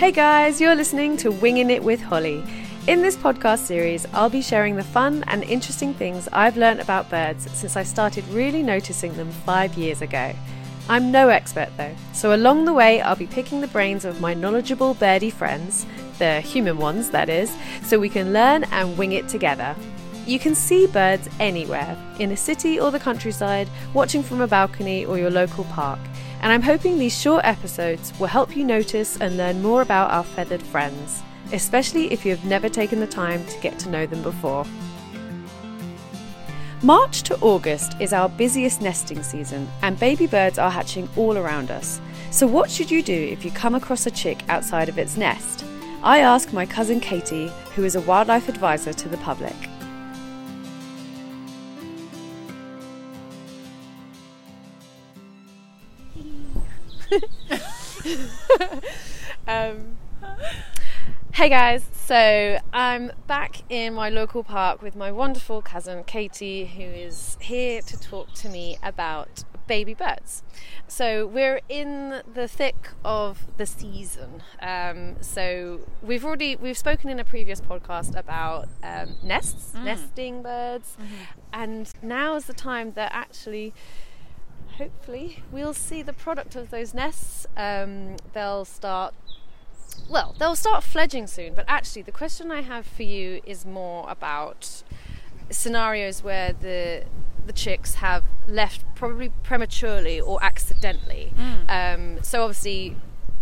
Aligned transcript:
Hey 0.00 0.12
guys, 0.12 0.62
you're 0.62 0.74
listening 0.74 1.18
to 1.18 1.30
Winging 1.30 1.68
It 1.68 1.84
with 1.84 2.00
Holly. 2.00 2.42
In 2.86 3.02
this 3.02 3.16
podcast 3.16 3.66
series, 3.66 4.06
I'll 4.14 4.30
be 4.30 4.40
sharing 4.40 4.74
the 4.74 4.82
fun 4.82 5.22
and 5.26 5.44
interesting 5.44 5.92
things 5.92 6.26
I've 6.32 6.56
learned 6.56 6.80
about 6.80 7.10
birds 7.10 7.50
since 7.52 7.76
I 7.76 7.82
started 7.82 8.26
really 8.28 8.62
noticing 8.62 9.14
them 9.18 9.30
five 9.44 9.74
years 9.74 10.00
ago. 10.00 10.32
I'm 10.88 11.12
no 11.12 11.28
expert 11.28 11.68
though, 11.76 11.94
so 12.14 12.34
along 12.34 12.64
the 12.64 12.72
way, 12.72 13.02
I'll 13.02 13.14
be 13.14 13.26
picking 13.26 13.60
the 13.60 13.68
brains 13.68 14.06
of 14.06 14.22
my 14.22 14.32
knowledgeable 14.32 14.94
birdie 14.94 15.28
friends, 15.28 15.84
the 16.18 16.40
human 16.40 16.78
ones 16.78 17.10
that 17.10 17.28
is, 17.28 17.54
so 17.82 17.98
we 17.98 18.08
can 18.08 18.32
learn 18.32 18.64
and 18.72 18.96
wing 18.96 19.12
it 19.12 19.28
together. 19.28 19.76
You 20.26 20.38
can 20.38 20.54
see 20.54 20.86
birds 20.86 21.28
anywhere, 21.40 21.96
in 22.18 22.30
a 22.30 22.36
city 22.36 22.78
or 22.78 22.90
the 22.90 23.00
countryside, 23.00 23.68
watching 23.94 24.22
from 24.22 24.40
a 24.40 24.46
balcony 24.46 25.04
or 25.04 25.18
your 25.18 25.30
local 25.30 25.64
park. 25.64 25.98
And 26.42 26.52
I'm 26.52 26.62
hoping 26.62 26.98
these 26.98 27.18
short 27.18 27.44
episodes 27.44 28.12
will 28.18 28.26
help 28.26 28.56
you 28.56 28.64
notice 28.64 29.16
and 29.20 29.36
learn 29.36 29.62
more 29.62 29.82
about 29.82 30.10
our 30.10 30.24
feathered 30.24 30.62
friends, 30.62 31.22
especially 31.52 32.12
if 32.12 32.24
you 32.24 32.34
have 32.34 32.44
never 32.44 32.68
taken 32.68 33.00
the 33.00 33.06
time 33.06 33.44
to 33.46 33.60
get 33.60 33.78
to 33.80 33.90
know 33.90 34.06
them 34.06 34.22
before. 34.22 34.64
March 36.82 37.22
to 37.24 37.38
August 37.40 37.94
is 38.00 38.14
our 38.14 38.28
busiest 38.28 38.80
nesting 38.80 39.22
season, 39.22 39.68
and 39.82 40.00
baby 40.00 40.26
birds 40.26 40.58
are 40.58 40.70
hatching 40.70 41.08
all 41.14 41.36
around 41.36 41.70
us. 41.70 42.00
So, 42.30 42.46
what 42.46 42.70
should 42.70 42.90
you 42.90 43.02
do 43.02 43.12
if 43.12 43.44
you 43.44 43.50
come 43.50 43.74
across 43.74 44.06
a 44.06 44.10
chick 44.10 44.42
outside 44.48 44.88
of 44.88 44.98
its 44.98 45.16
nest? 45.16 45.64
I 46.02 46.20
ask 46.20 46.54
my 46.54 46.64
cousin 46.64 47.00
Katie, 47.00 47.52
who 47.74 47.84
is 47.84 47.96
a 47.96 48.00
wildlife 48.00 48.48
advisor 48.48 48.94
to 48.94 49.08
the 49.10 49.18
public. 49.18 49.54
um, 59.48 59.96
hey 61.34 61.48
guys, 61.48 61.84
so 61.94 62.58
I'm 62.72 63.12
back 63.26 63.62
in 63.68 63.94
my 63.94 64.08
local 64.08 64.42
park 64.42 64.82
with 64.82 64.96
my 64.96 65.12
wonderful 65.12 65.62
cousin 65.62 66.04
Katie, 66.04 66.66
who 66.66 66.82
is 66.82 67.36
here 67.40 67.80
to 67.82 67.98
talk 68.00 68.32
to 68.34 68.48
me 68.48 68.78
about 68.82 69.44
baby 69.66 69.94
birds. 69.94 70.42
So 70.88 71.26
we're 71.26 71.60
in 71.68 72.22
the 72.34 72.48
thick 72.48 72.88
of 73.04 73.46
the 73.56 73.66
season. 73.66 74.42
Um, 74.60 75.16
so 75.20 75.80
we've 76.02 76.24
already 76.24 76.56
we've 76.56 76.78
spoken 76.78 77.08
in 77.08 77.20
a 77.20 77.24
previous 77.24 77.60
podcast 77.60 78.16
about 78.16 78.68
um, 78.82 79.16
nests, 79.22 79.72
Mm. 79.76 79.84
nesting 79.84 80.42
birds, 80.42 80.96
Mm-hmm. 81.00 81.14
and 81.52 81.92
now 82.02 82.34
is 82.34 82.46
the 82.46 82.52
time 82.54 82.92
that 82.94 83.12
actually 83.14 83.72
hopefully 84.80 85.42
we'll 85.52 85.74
see 85.74 86.00
the 86.00 86.12
product 86.14 86.56
of 86.56 86.70
those 86.70 86.94
nests. 86.94 87.46
Um, 87.54 88.16
they'll 88.32 88.64
start. 88.64 89.14
Well, 90.08 90.34
they'll 90.38 90.56
start 90.56 90.82
fledging 90.82 91.26
soon, 91.26 91.52
but 91.52 91.66
actually, 91.68 92.02
the 92.02 92.12
question 92.12 92.50
I 92.50 92.62
have 92.62 92.86
for 92.86 93.02
you 93.02 93.42
is 93.44 93.66
more 93.66 94.08
about 94.08 94.82
scenarios 95.50 96.22
where 96.22 96.54
the 96.54 97.04
the 97.46 97.52
chicks 97.52 97.96
have 97.96 98.22
left 98.48 98.82
probably 98.94 99.30
prematurely 99.42 100.18
or 100.20 100.42
accidentally. 100.42 101.32
Um, 101.68 102.22
so 102.22 102.42
obviously, 102.44 102.96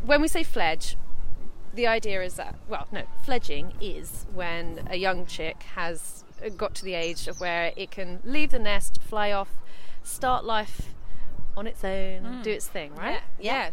when 0.05 0.21
we 0.21 0.29
say 0.29 0.43
fledge, 0.43 0.97
the 1.73 1.87
idea 1.87 2.21
is 2.23 2.35
that 2.35 2.57
well, 2.69 2.89
no, 2.91 3.03
fledging 3.25 3.75
is 3.81 4.27
when 4.35 4.89
a 4.91 4.97
young 4.97 5.25
chick 5.25 5.63
has 5.77 6.25
got 6.57 6.75
to 6.75 6.85
the 6.85 6.95
age 6.95 7.29
of 7.29 7.41
where 7.41 7.73
it 7.77 7.93
can 7.93 8.19
leave 8.25 8.51
the 8.51 8.59
nest, 8.59 9.01
fly 9.01 9.31
off, 9.31 9.53
start 10.03 10.45
life 10.45 10.95
on 11.59 11.67
its 11.67 11.83
own, 11.85 12.43
do 12.43 12.51
its 12.51 12.67
thing, 12.69 12.95
right? 12.95 13.21
Yeah. 13.39 13.71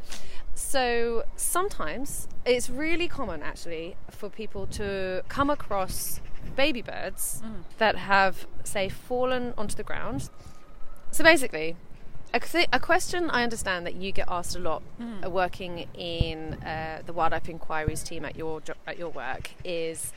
So 0.54 1.24
sometimes 1.36 2.28
it's 2.46 2.70
really 2.70 3.08
common 3.08 3.42
actually 3.44 3.96
for 4.10 4.30
people 4.30 4.68
to 4.80 5.22
come 5.28 5.50
across 5.50 6.22
baby 6.56 6.82
birds 6.82 7.42
that 7.78 7.96
have, 7.98 8.48
say, 8.64 8.88
fallen 8.90 9.54
onto 9.58 9.76
the 9.76 9.84
ground. 9.84 10.30
So 11.12 11.24
basically, 11.24 11.76
a, 12.34 12.40
th- 12.40 12.68
a 12.74 12.80
question 12.80 13.30
I 13.30 13.44
understand 13.44 13.86
that 13.86 13.96
you 13.96 14.12
get 14.12 14.28
asked 14.30 14.56
a 14.56 14.60
lot 14.60 14.82
uh, 15.26 15.30
working 15.30 15.88
in 15.94 16.54
uh, 16.64 17.02
the 17.06 17.14
wildlife 17.14 17.48
inquiries 17.50 18.04
team 18.04 18.26
at 18.26 18.36
your 18.36 18.60
jo- 18.62 18.74
at 18.86 18.98
your 18.98 19.10
work 19.10 19.52
is, 19.64 20.14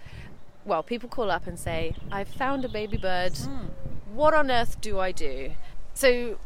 well, 0.64 0.82
people 0.82 1.08
call 1.08 1.30
up 1.30 1.46
and 1.46 1.58
say, 1.58 1.94
"I've 2.10 2.28
found 2.28 2.64
a 2.64 2.68
baby 2.68 2.96
bird. 2.96 3.34
What 4.12 4.34
on 4.34 4.50
earth 4.50 4.80
do 4.80 4.98
I 4.98 5.12
do?" 5.12 5.52
So 5.94 6.38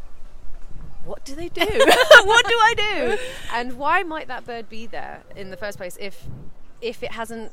what 1.05 1.25
do 1.25 1.35
they 1.35 1.49
do? 1.49 1.61
what 1.67 2.47
do 2.47 2.55
I 2.55 2.75
do? 2.77 3.19
And 3.53 3.79
why 3.79 4.03
might 4.03 4.29
that 4.29 4.47
bird 4.47 4.69
be 4.69 4.87
there 4.87 5.23
in 5.37 5.51
the 5.51 5.57
first 5.57 5.77
place 5.77 5.97
if 6.01 6.25
if 6.81 7.03
it 7.03 7.13
hasn't 7.13 7.53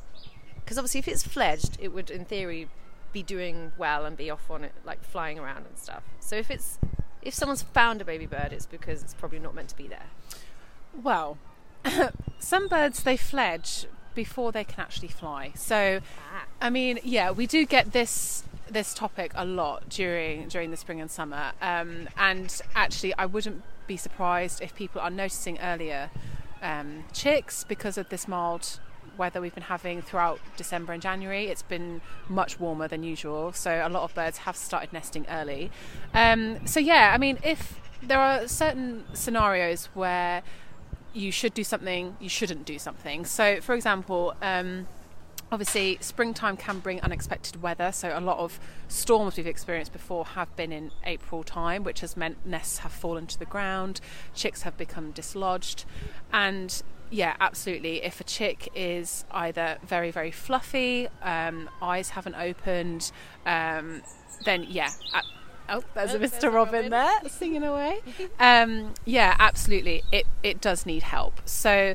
because 0.63 0.77
obviously 0.77 0.99
if 0.99 1.07
it's 1.07 1.23
fledged 1.23 1.77
it 1.81 1.89
would 1.89 2.09
in 2.09 2.25
theory 2.25 2.69
be 3.11 3.21
doing 3.21 3.73
well 3.77 4.05
and 4.05 4.15
be 4.15 4.29
off 4.29 4.49
on 4.49 4.63
it 4.63 4.71
like 4.85 5.03
flying 5.03 5.37
around 5.37 5.65
and 5.65 5.77
stuff. 5.77 6.03
So 6.19 6.35
if 6.35 6.49
it's 6.49 6.79
if 7.21 7.33
someone's 7.33 7.63
found 7.63 8.01
a 8.01 8.05
baby 8.05 8.25
bird 8.25 8.53
it's 8.53 8.65
because 8.65 9.03
it's 9.03 9.13
probably 9.13 9.39
not 9.39 9.53
meant 9.53 9.69
to 9.69 9.75
be 9.75 9.87
there. 9.87 10.07
Well, 10.93 11.37
some 12.39 12.67
birds 12.67 13.03
they 13.03 13.17
fledge 13.17 13.85
before 14.15 14.51
they 14.51 14.63
can 14.63 14.79
actually 14.79 15.07
fly. 15.07 15.51
So, 15.55 16.01
ah. 16.33 16.45
I 16.61 16.69
mean, 16.69 16.99
yeah, 17.03 17.31
we 17.31 17.47
do 17.47 17.65
get 17.65 17.91
this 17.93 18.43
this 18.71 18.93
topic 18.93 19.31
a 19.35 19.45
lot 19.45 19.89
during 19.89 20.47
during 20.47 20.71
the 20.71 20.77
spring 20.77 21.01
and 21.01 21.09
summer. 21.09 21.51
Um, 21.61 22.09
and 22.17 22.61
actually, 22.75 23.13
I 23.15 23.25
wouldn't 23.25 23.63
be 23.87 23.97
surprised 23.97 24.61
if 24.61 24.75
people 24.75 25.01
are 25.01 25.09
noticing 25.09 25.59
earlier 25.59 26.09
um, 26.61 27.05
chicks 27.13 27.63
because 27.63 27.97
of 27.97 28.09
this 28.09 28.27
mild 28.27 28.79
weather 29.17 29.41
we've 29.41 29.53
been 29.53 29.63
having 29.63 30.01
throughout 30.01 30.39
December 30.57 30.93
and 30.93 31.01
January. 31.01 31.47
It's 31.47 31.61
been 31.61 32.01
much 32.27 32.59
warmer 32.59 32.87
than 32.87 33.03
usual, 33.03 33.51
so 33.51 33.83
a 33.85 33.89
lot 33.89 34.03
of 34.03 34.13
birds 34.15 34.39
have 34.39 34.55
started 34.55 34.93
nesting 34.93 35.25
early. 35.29 35.71
Um, 36.13 36.65
so 36.65 36.79
yeah, 36.79 37.11
I 37.13 37.17
mean, 37.17 37.37
if 37.43 37.79
there 38.01 38.19
are 38.19 38.47
certain 38.47 39.03
scenarios 39.13 39.89
where 39.93 40.41
you 41.13 41.31
should 41.31 41.53
do 41.53 41.63
something, 41.63 42.15
you 42.19 42.29
shouldn't 42.29 42.65
do 42.65 42.79
something. 42.79 43.25
So, 43.25 43.59
for 43.61 43.75
example, 43.75 44.33
um, 44.41 44.87
obviously 45.51 45.97
springtime 46.01 46.55
can 46.55 46.79
bring 46.79 47.01
unexpected 47.01 47.61
weather 47.61 47.91
so 47.91 48.11
a 48.17 48.21
lot 48.21 48.37
of 48.37 48.59
storms 48.87 49.35
we've 49.35 49.47
experienced 49.47 49.91
before 49.91 50.23
have 50.25 50.53
been 50.55 50.71
in 50.71 50.91
april 51.05 51.43
time 51.43 51.83
which 51.83 52.01
has 52.01 52.15
meant 52.15 52.37
nests 52.45 52.79
have 52.79 52.91
fallen 52.91 53.25
to 53.25 53.37
the 53.39 53.45
ground 53.45 53.99
chicks 54.35 54.61
have 54.61 54.77
become 54.77 55.11
dislodged 55.11 55.85
and 56.31 56.83
yeah 57.09 57.35
absolutely 57.39 58.03
if 58.03 58.21
a 58.21 58.23
chick 58.23 58.69
is 58.75 59.25
either 59.31 59.77
very 59.83 60.11
very 60.11 60.29
fluffy 60.31 61.07
um, 61.23 61.67
eyes 61.81 62.09
haven't 62.09 62.35
opened 62.35 63.11
um, 63.45 64.01
then 64.45 64.63
yeah 64.69 64.89
a- 65.15 65.21
Oh, 65.71 65.83
there's 65.93 66.13
Oh, 66.13 66.15
a 66.15 66.19
Mr. 66.21 66.45
a 66.45 66.49
Robin, 66.49 66.89
Robin. 66.89 66.89
there 66.89 67.29
singing 67.29 67.61
away. 67.63 67.99
um, 68.39 68.95
yeah, 69.05 69.35
absolutely. 69.37 70.01
It 70.11 70.25
it 70.41 70.61
does 70.61 70.87
need 70.87 71.03
help. 71.03 71.41
So, 71.45 71.93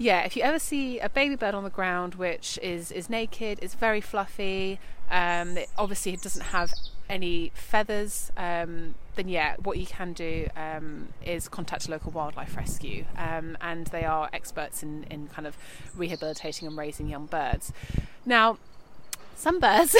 yeah, 0.00 0.22
if 0.22 0.34
you 0.34 0.42
ever 0.42 0.58
see 0.58 0.98
a 0.98 1.10
baby 1.10 1.36
bird 1.36 1.54
on 1.54 1.62
the 1.62 1.68
ground 1.70 2.14
which 2.14 2.58
is 2.62 2.90
is 2.90 3.10
naked, 3.10 3.58
it's 3.60 3.74
very 3.74 4.00
fluffy, 4.00 4.80
um, 5.10 5.58
it, 5.58 5.68
obviously 5.76 6.14
it 6.14 6.22
doesn't 6.22 6.46
have 6.46 6.72
any 7.10 7.52
feathers, 7.54 8.32
um, 8.34 8.94
then 9.16 9.28
yeah, 9.28 9.56
what 9.62 9.76
you 9.76 9.84
can 9.84 10.14
do 10.14 10.48
um, 10.56 11.08
is 11.22 11.50
contact 11.50 11.86
a 11.86 11.90
local 11.90 12.10
wildlife 12.12 12.56
rescue, 12.56 13.04
um, 13.18 13.58
and 13.60 13.88
they 13.88 14.04
are 14.04 14.30
experts 14.32 14.82
in 14.82 15.04
in 15.10 15.28
kind 15.28 15.46
of 15.46 15.58
rehabilitating 15.94 16.66
and 16.66 16.78
raising 16.78 17.06
young 17.06 17.26
birds. 17.26 17.70
Now, 18.24 18.56
some 19.36 19.60
birds 19.60 19.94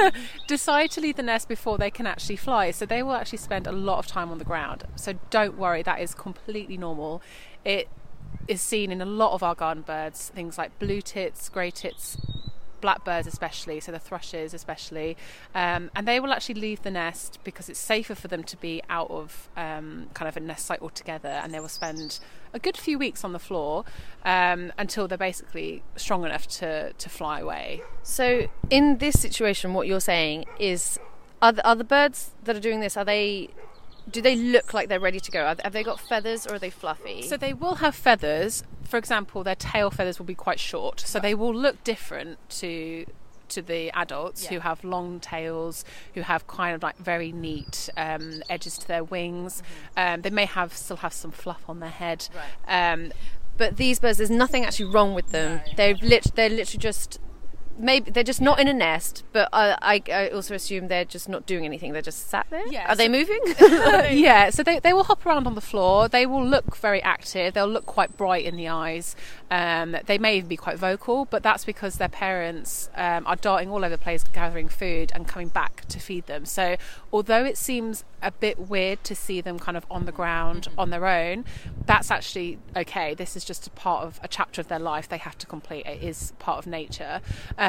decide 0.46 0.90
to 0.90 1.00
leave 1.00 1.16
the 1.16 1.22
nest 1.22 1.48
before 1.48 1.78
they 1.78 1.90
can 1.90 2.06
actually 2.06 2.36
fly, 2.36 2.72
so 2.72 2.84
they 2.84 3.02
will 3.02 3.14
actually 3.14 3.38
spend 3.38 3.66
a 3.66 3.72
lot 3.72 4.00
of 4.00 4.06
time 4.06 4.30
on 4.30 4.36
the 4.36 4.44
ground. 4.44 4.84
So 4.96 5.14
don't 5.30 5.56
worry, 5.56 5.82
that 5.82 5.98
is 6.02 6.14
completely 6.14 6.76
normal. 6.76 7.22
It 7.64 7.88
is 8.48 8.60
seen 8.60 8.90
in 8.90 9.00
a 9.00 9.06
lot 9.06 9.32
of 9.32 9.42
our 9.42 9.54
garden 9.54 9.82
birds, 9.82 10.30
things 10.34 10.58
like 10.58 10.78
blue 10.78 11.00
tits, 11.00 11.48
great 11.48 11.76
tits, 11.76 12.16
blackbirds 12.80 13.26
especially, 13.26 13.80
so 13.80 13.90
the 13.90 13.98
thrushes 13.98 14.54
especially, 14.54 15.16
um, 15.54 15.90
and 15.94 16.06
they 16.06 16.20
will 16.20 16.32
actually 16.32 16.60
leave 16.60 16.82
the 16.82 16.90
nest 16.90 17.38
because 17.44 17.68
it's 17.68 17.78
safer 17.78 18.14
for 18.14 18.28
them 18.28 18.44
to 18.44 18.56
be 18.56 18.82
out 18.88 19.10
of 19.10 19.48
um, 19.56 20.08
kind 20.14 20.28
of 20.28 20.36
a 20.36 20.40
nest 20.40 20.66
site 20.66 20.80
altogether, 20.80 21.28
and 21.28 21.52
they 21.52 21.60
will 21.60 21.68
spend 21.68 22.20
a 22.52 22.58
good 22.58 22.76
few 22.76 22.98
weeks 22.98 23.24
on 23.24 23.32
the 23.32 23.38
floor 23.38 23.84
um, 24.24 24.72
until 24.78 25.08
they're 25.08 25.18
basically 25.18 25.82
strong 25.96 26.24
enough 26.24 26.46
to, 26.46 26.92
to 26.92 27.08
fly 27.08 27.40
away. 27.40 27.82
So 28.02 28.46
in 28.70 28.98
this 28.98 29.20
situation 29.20 29.74
what 29.74 29.86
you're 29.86 30.00
saying 30.00 30.46
is 30.58 30.98
are 31.42 31.52
the, 31.52 31.66
are 31.68 31.76
the 31.76 31.84
birds 31.84 32.30
that 32.44 32.56
are 32.56 32.60
doing 32.60 32.80
this 32.80 32.96
are 32.96 33.04
they 33.04 33.50
do 34.10 34.22
they 34.22 34.36
look 34.36 34.72
like 34.72 34.88
they're 34.88 35.00
ready 35.00 35.20
to 35.20 35.30
go? 35.30 35.54
Have 35.62 35.72
they 35.72 35.82
got 35.82 36.00
feathers 36.00 36.46
or 36.46 36.54
are 36.54 36.58
they 36.58 36.70
fluffy? 36.70 37.22
So 37.22 37.36
they 37.36 37.52
will 37.52 37.76
have 37.76 37.94
feathers. 37.94 38.62
For 38.84 38.98
example, 38.98 39.42
their 39.42 39.56
tail 39.56 39.90
feathers 39.90 40.18
will 40.18 40.26
be 40.26 40.34
quite 40.34 40.60
short, 40.60 41.00
so 41.00 41.18
they 41.18 41.34
will 41.34 41.54
look 41.54 41.82
different 41.84 42.38
to 42.60 43.06
to 43.48 43.62
the 43.62 43.90
adults 43.92 44.42
Yeah. 44.44 44.50
who 44.54 44.58
have 44.60 44.82
long 44.82 45.20
tails, 45.20 45.84
who 46.14 46.22
have 46.22 46.48
kind 46.48 46.74
of 46.74 46.82
like 46.82 46.96
very 46.98 47.30
neat 47.30 47.88
um, 47.96 48.42
edges 48.50 48.76
to 48.78 48.88
their 48.88 49.04
wings. 49.04 49.62
Um, 49.96 50.22
they 50.22 50.30
may 50.30 50.46
have 50.46 50.72
still 50.76 50.96
have 50.96 51.12
some 51.12 51.30
fluff 51.30 51.62
on 51.68 51.78
their 51.78 51.90
head. 51.90 52.28
Right. 52.66 52.92
Um, 52.92 53.12
but 53.56 53.76
these 53.76 54.00
birds, 54.00 54.18
there's 54.18 54.30
nothing 54.30 54.64
actually 54.64 54.86
wrong 54.92 55.14
with 55.14 55.30
them. 55.30 55.60
No. 55.64 55.72
They've 55.76 56.02
lit, 56.02 56.32
they're 56.34 56.48
literally 56.50 56.80
just 56.80 57.20
maybe 57.78 58.10
they're 58.10 58.24
just 58.24 58.40
not 58.40 58.58
in 58.58 58.68
a 58.68 58.72
nest, 58.72 59.24
but 59.32 59.48
I, 59.52 59.76
I, 59.82 60.12
I 60.12 60.28
also 60.30 60.54
assume 60.54 60.88
they're 60.88 61.04
just 61.04 61.28
not 61.28 61.46
doing 61.46 61.64
anything. 61.64 61.92
They're 61.92 62.02
just 62.02 62.28
sat 62.28 62.46
there. 62.50 62.66
Yeah, 62.68 62.90
Are 62.90 62.96
they 62.96 63.08
moving? 63.08 63.40
yeah, 63.60 64.50
so 64.50 64.62
they, 64.62 64.78
they 64.78 64.92
will 64.92 65.04
hop 65.04 65.24
around 65.26 65.46
on 65.46 65.54
the 65.54 65.60
floor. 65.60 66.08
They 66.08 66.26
will 66.26 66.44
look 66.44 66.76
very 66.76 67.02
active. 67.02 67.54
They'll 67.54 67.68
look 67.68 67.86
quite 67.86 68.16
bright 68.16 68.44
in 68.44 68.56
the 68.56 68.68
eyes. 68.68 69.16
Um, 69.50 69.96
they 70.06 70.18
may 70.18 70.38
even 70.38 70.48
be 70.48 70.56
quite 70.56 70.78
vocal, 70.78 71.26
but 71.26 71.42
that's 71.42 71.64
because 71.64 71.96
their 71.96 72.08
parents 72.08 72.90
um, 72.96 73.26
are 73.26 73.36
darting 73.36 73.70
all 73.70 73.78
over 73.78 73.90
the 73.90 73.98
place, 73.98 74.24
gathering 74.32 74.68
food 74.68 75.12
and 75.14 75.28
coming 75.28 75.48
back 75.48 75.84
to 75.88 76.00
feed 76.00 76.26
them. 76.26 76.44
So, 76.46 76.76
although 77.12 77.44
it 77.44 77.56
seems 77.56 78.04
a 78.22 78.30
bit 78.30 78.58
weird 78.58 79.04
to 79.04 79.14
see 79.14 79.40
them 79.40 79.58
kind 79.58 79.76
of 79.76 79.86
on 79.90 80.06
the 80.06 80.12
ground 80.12 80.68
on 80.76 80.90
their 80.90 81.06
own, 81.06 81.44
that's 81.84 82.10
actually 82.10 82.58
okay. 82.74 83.14
This 83.14 83.36
is 83.36 83.44
just 83.44 83.66
a 83.66 83.70
part 83.70 84.04
of 84.04 84.18
a 84.22 84.28
chapter 84.28 84.60
of 84.60 84.68
their 84.68 84.78
life 84.78 85.08
they 85.08 85.18
have 85.18 85.38
to 85.38 85.46
complete. 85.46 85.86
It 85.86 86.02
is 86.02 86.32
part 86.38 86.58
of 86.58 86.66
nature. 86.66 87.20
Um, 87.56 87.65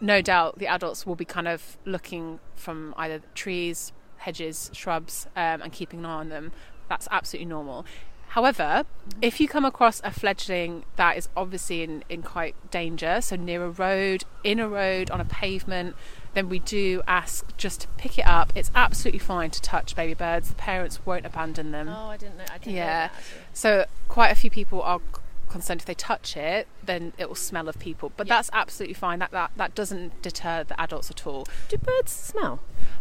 no 0.00 0.20
doubt 0.22 0.58
the 0.58 0.66
adults 0.66 1.06
will 1.06 1.16
be 1.16 1.24
kind 1.24 1.48
of 1.48 1.76
looking 1.84 2.40
from 2.56 2.94
either 2.96 3.20
trees, 3.34 3.92
hedges, 4.18 4.70
shrubs, 4.72 5.26
um, 5.36 5.62
and 5.62 5.72
keeping 5.72 6.00
an 6.00 6.06
eye 6.06 6.14
on 6.20 6.28
them. 6.28 6.52
That's 6.88 7.08
absolutely 7.10 7.46
normal. 7.48 7.84
However, 8.32 8.84
if 9.22 9.40
you 9.40 9.48
come 9.48 9.64
across 9.64 10.02
a 10.04 10.10
fledgling 10.10 10.84
that 10.96 11.16
is 11.16 11.30
obviously 11.34 11.82
in, 11.82 12.04
in 12.10 12.22
quite 12.22 12.54
danger, 12.70 13.22
so 13.22 13.36
near 13.36 13.64
a 13.64 13.70
road, 13.70 14.24
in 14.44 14.60
a 14.60 14.68
road, 14.68 15.10
on 15.10 15.18
a 15.18 15.24
pavement, 15.24 15.96
then 16.34 16.50
we 16.50 16.58
do 16.58 17.02
ask 17.08 17.56
just 17.56 17.80
to 17.82 17.88
pick 17.96 18.18
it 18.18 18.26
up. 18.26 18.52
It's 18.54 18.70
absolutely 18.74 19.18
fine 19.20 19.50
to 19.52 19.62
touch 19.62 19.96
baby 19.96 20.12
birds. 20.12 20.50
The 20.50 20.56
parents 20.56 21.00
won't 21.06 21.24
abandon 21.24 21.70
them. 21.70 21.88
oh, 21.88 22.08
I 22.08 22.18
didn't 22.18 22.36
know. 22.36 22.44
I 22.52 22.58
didn't 22.58 22.74
know 22.74 22.80
Yeah. 22.80 23.08
that. 23.08 23.14
So 23.54 23.86
quite 24.08 24.28
a 24.30 24.34
few 24.34 24.50
people 24.50 24.82
are 24.82 25.00
concerned 25.48 25.80
if 25.80 25.86
they 25.86 25.94
touch 25.94 26.36
it, 26.36 26.68
then 26.84 27.12
it 27.18 27.28
will 27.28 27.34
smell 27.36 27.68
of 27.68 27.78
people. 27.78 28.12
But 28.16 28.26
Yeah. 28.26 28.36
that's 28.36 28.50
absolutely 28.52 28.94
fine. 28.94 29.18
That, 29.18 29.30
that 29.32 29.50
that 29.56 29.74
doesn't 29.74 30.22
deter 30.22 30.64
the 30.64 30.80
adults 30.80 31.10
at 31.10 31.26
all. 31.26 31.46
Do 31.68 31.76
birds 31.78 32.12
smell? 32.12 32.60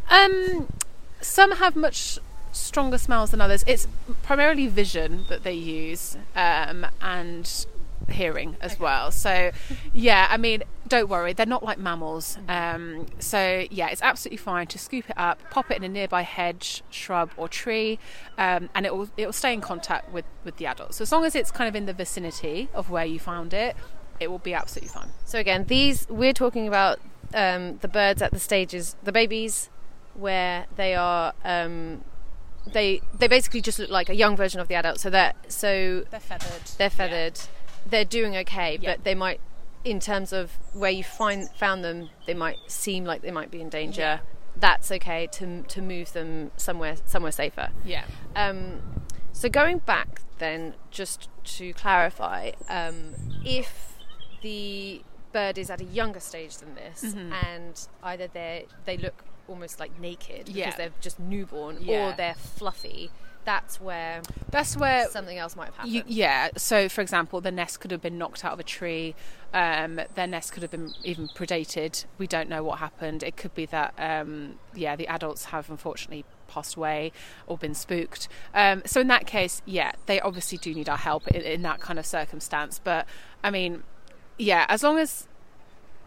Um, 0.10 0.68
some 1.22 1.52
have 1.54 1.76
much 1.76 2.20
stronger 2.52 2.98
smells 2.98 3.32
than 3.32 3.42
others. 3.42 3.64
It's 3.68 3.88
primarily 4.24 4.68
vision 4.68 5.26
that 5.30 5.44
they 5.44 5.54
use, 5.54 6.18
um, 6.36 6.88
and 7.02 7.66
hearing 8.10 8.56
as 8.62 8.80
well. 8.80 9.12
So, 9.12 9.52
yeah, 9.94 10.28
I 10.30 10.38
mean, 10.38 10.64
don't 10.88 11.10
worry, 11.10 11.34
they're 11.34 11.45
not 11.45 11.63
like 11.63 11.78
mammals. 11.78 12.38
Um, 12.48 13.06
so 13.19 13.66
yeah, 13.69 13.88
it's 13.89 14.01
absolutely 14.01 14.38
fine 14.38 14.68
to 14.68 14.78
scoop 14.80 15.10
it 15.10 15.18
up, 15.18 15.39
pop 15.50 15.69
it 15.72 15.78
in 15.78 15.84
a 15.84 15.89
nearby 15.89 16.22
hedge, 16.24 16.84
shrub, 16.89 17.31
or 17.38 17.48
tree, 17.48 18.00
um, 18.38 18.69
and 18.75 18.86
it 18.86 18.95
will 18.95 19.10
it 19.18 19.25
will 19.25 19.34
stay 19.34 19.54
in 19.54 19.62
contact 19.62 20.12
with 20.12 20.25
with 20.44 20.57
the 20.57 20.66
adults. 20.66 20.98
So 20.98 21.04
as 21.04 21.12
long 21.12 21.25
as 21.25 21.36
it's 21.36 21.51
kind 21.51 21.68
of 21.68 21.75
in 21.75 21.86
the 21.86 21.94
vicinity 21.94 22.69
of 22.74 22.89
where 22.89 23.06
you 23.06 23.19
found 23.19 23.54
it, 23.54 23.75
it 24.19 24.30
will 24.31 24.39
be 24.39 24.54
absolutely 24.54 24.89
fine. 24.89 25.10
So 25.25 25.39
again, 25.39 25.66
these 25.66 26.07
we're 26.10 26.34
talking 26.34 26.68
about 26.68 27.00
um, 27.34 27.78
the 27.80 27.88
birds 27.88 28.22
at 28.22 28.31
the 28.31 28.39
stages, 28.39 28.95
the 29.04 29.12
babies, 29.12 29.69
where 30.16 30.66
they 30.75 30.95
are. 30.95 31.34
Um, 31.44 32.04
they 32.66 33.01
they 33.18 33.28
basically 33.30 33.62
just 33.62 33.80
look 33.80 33.89
like 33.89 34.10
a 34.10 34.16
young 34.16 34.36
version 34.36 34.60
of 34.60 34.68
the 34.68 34.75
adult. 34.75 35.00
So 35.00 35.10
that 35.12 35.36
so 35.51 36.04
They're 36.12 36.19
feathered. 36.19 36.62
they're 36.78 36.89
feathered. 36.89 37.39
They're 37.86 38.04
doing 38.04 38.36
okay, 38.38 38.78
Yeah. 38.81 38.92
but 38.95 39.06
they 39.06 39.16
might, 39.16 39.39
in 39.89 40.00
terms 40.00 40.34
of 40.34 40.51
where 40.74 40.92
you 40.92 41.04
find 41.04 41.50
found 41.51 41.84
them, 41.84 42.10
they 42.25 42.34
might 42.34 42.57
seem 42.68 43.06
like 43.06 43.22
they 43.22 43.31
might 43.31 43.51
be 43.51 43.62
in 43.62 43.69
danger. 43.69 44.01
Yeah. 44.01 44.19
That's 44.60 44.92
okay 44.92 45.28
to 45.34 45.63
to 45.63 45.81
move 45.81 46.13
them 46.13 46.51
somewhere 46.57 46.95
somewhere 47.06 47.31
safer. 47.31 47.69
Yeah. 47.86 48.06
Um, 48.36 48.81
so 49.31 49.50
going 49.50 49.80
back 49.80 50.22
then, 50.39 50.74
just 50.92 51.30
to 51.57 51.74
clarify, 51.74 52.51
um, 52.69 53.13
if 53.45 53.94
the 54.42 55.01
bird 55.31 55.57
is 55.57 55.69
at 55.69 55.81
a 55.81 55.84
younger 55.84 56.19
stage 56.19 56.57
than 56.57 56.75
this, 56.75 57.04
Mm-hmm. 57.04 57.34
and 57.34 57.88
either 58.04 58.28
they 58.28 58.66
they 58.86 58.98
look 58.98 59.24
almost 59.48 59.80
like 59.80 60.00
naked 60.00 60.50
Yeah. 60.50 60.66
because 60.66 60.78
they're 60.78 60.92
just 61.01 61.19
newborn, 61.19 61.78
Yeah. 61.81 62.10
or 62.10 62.16
they're 62.18 62.34
fluffy, 62.36 63.12
that's 63.48 63.80
where 63.80 64.22
That's 64.52 64.76
where 64.76 65.08
something 65.10 65.38
else 65.38 65.56
might 65.56 65.68
have 65.68 65.76
happened. 65.76 65.94
You, 65.94 66.04
yeah. 66.06 66.50
So, 66.58 66.90
for 66.90 67.00
example, 67.00 67.40
the 67.40 67.50
nest 67.50 67.80
could 67.80 67.92
have 67.92 68.02
been 68.02 68.18
knocked 68.18 68.44
out 68.44 68.52
of 68.52 68.60
a 68.60 68.64
tree. 68.64 69.16
Um, 69.54 70.02
their 70.16 70.28
nest 70.28 70.52
could 70.52 70.64
have 70.64 70.72
been 70.72 70.92
even 71.06 71.30
predated. 71.30 72.04
We 72.18 72.28
don't 72.28 72.50
know 72.50 72.62
what 72.62 72.80
happened. 72.80 73.24
It 73.24 73.38
could 73.38 73.56
be 73.56 73.66
that, 73.68 73.94
um, 73.98 74.56
yeah, 74.76 74.98
the 74.98 75.08
adults 75.08 75.46
have 75.46 75.70
unfortunately 75.70 76.26
passed 76.50 76.76
away 76.76 77.14
or 77.48 77.58
been 77.58 77.74
spooked. 77.74 78.28
Um, 78.54 78.84
so, 78.86 79.00
in 79.00 79.08
that 79.08 79.26
case, 79.26 79.62
yeah, 79.66 79.94
they 80.08 80.20
obviously 80.20 80.58
do 80.58 80.74
need 80.74 80.90
our 80.90 80.98
help 80.98 81.26
in, 81.30 81.42
in 81.42 81.62
that 81.62 81.80
kind 81.80 81.98
of 81.98 82.06
circumstance. 82.06 82.82
But, 82.84 83.08
I 83.46 83.50
mean, 83.50 83.84
yeah, 84.38 84.66
as 84.68 84.84
long 84.84 85.00
as 85.00 85.26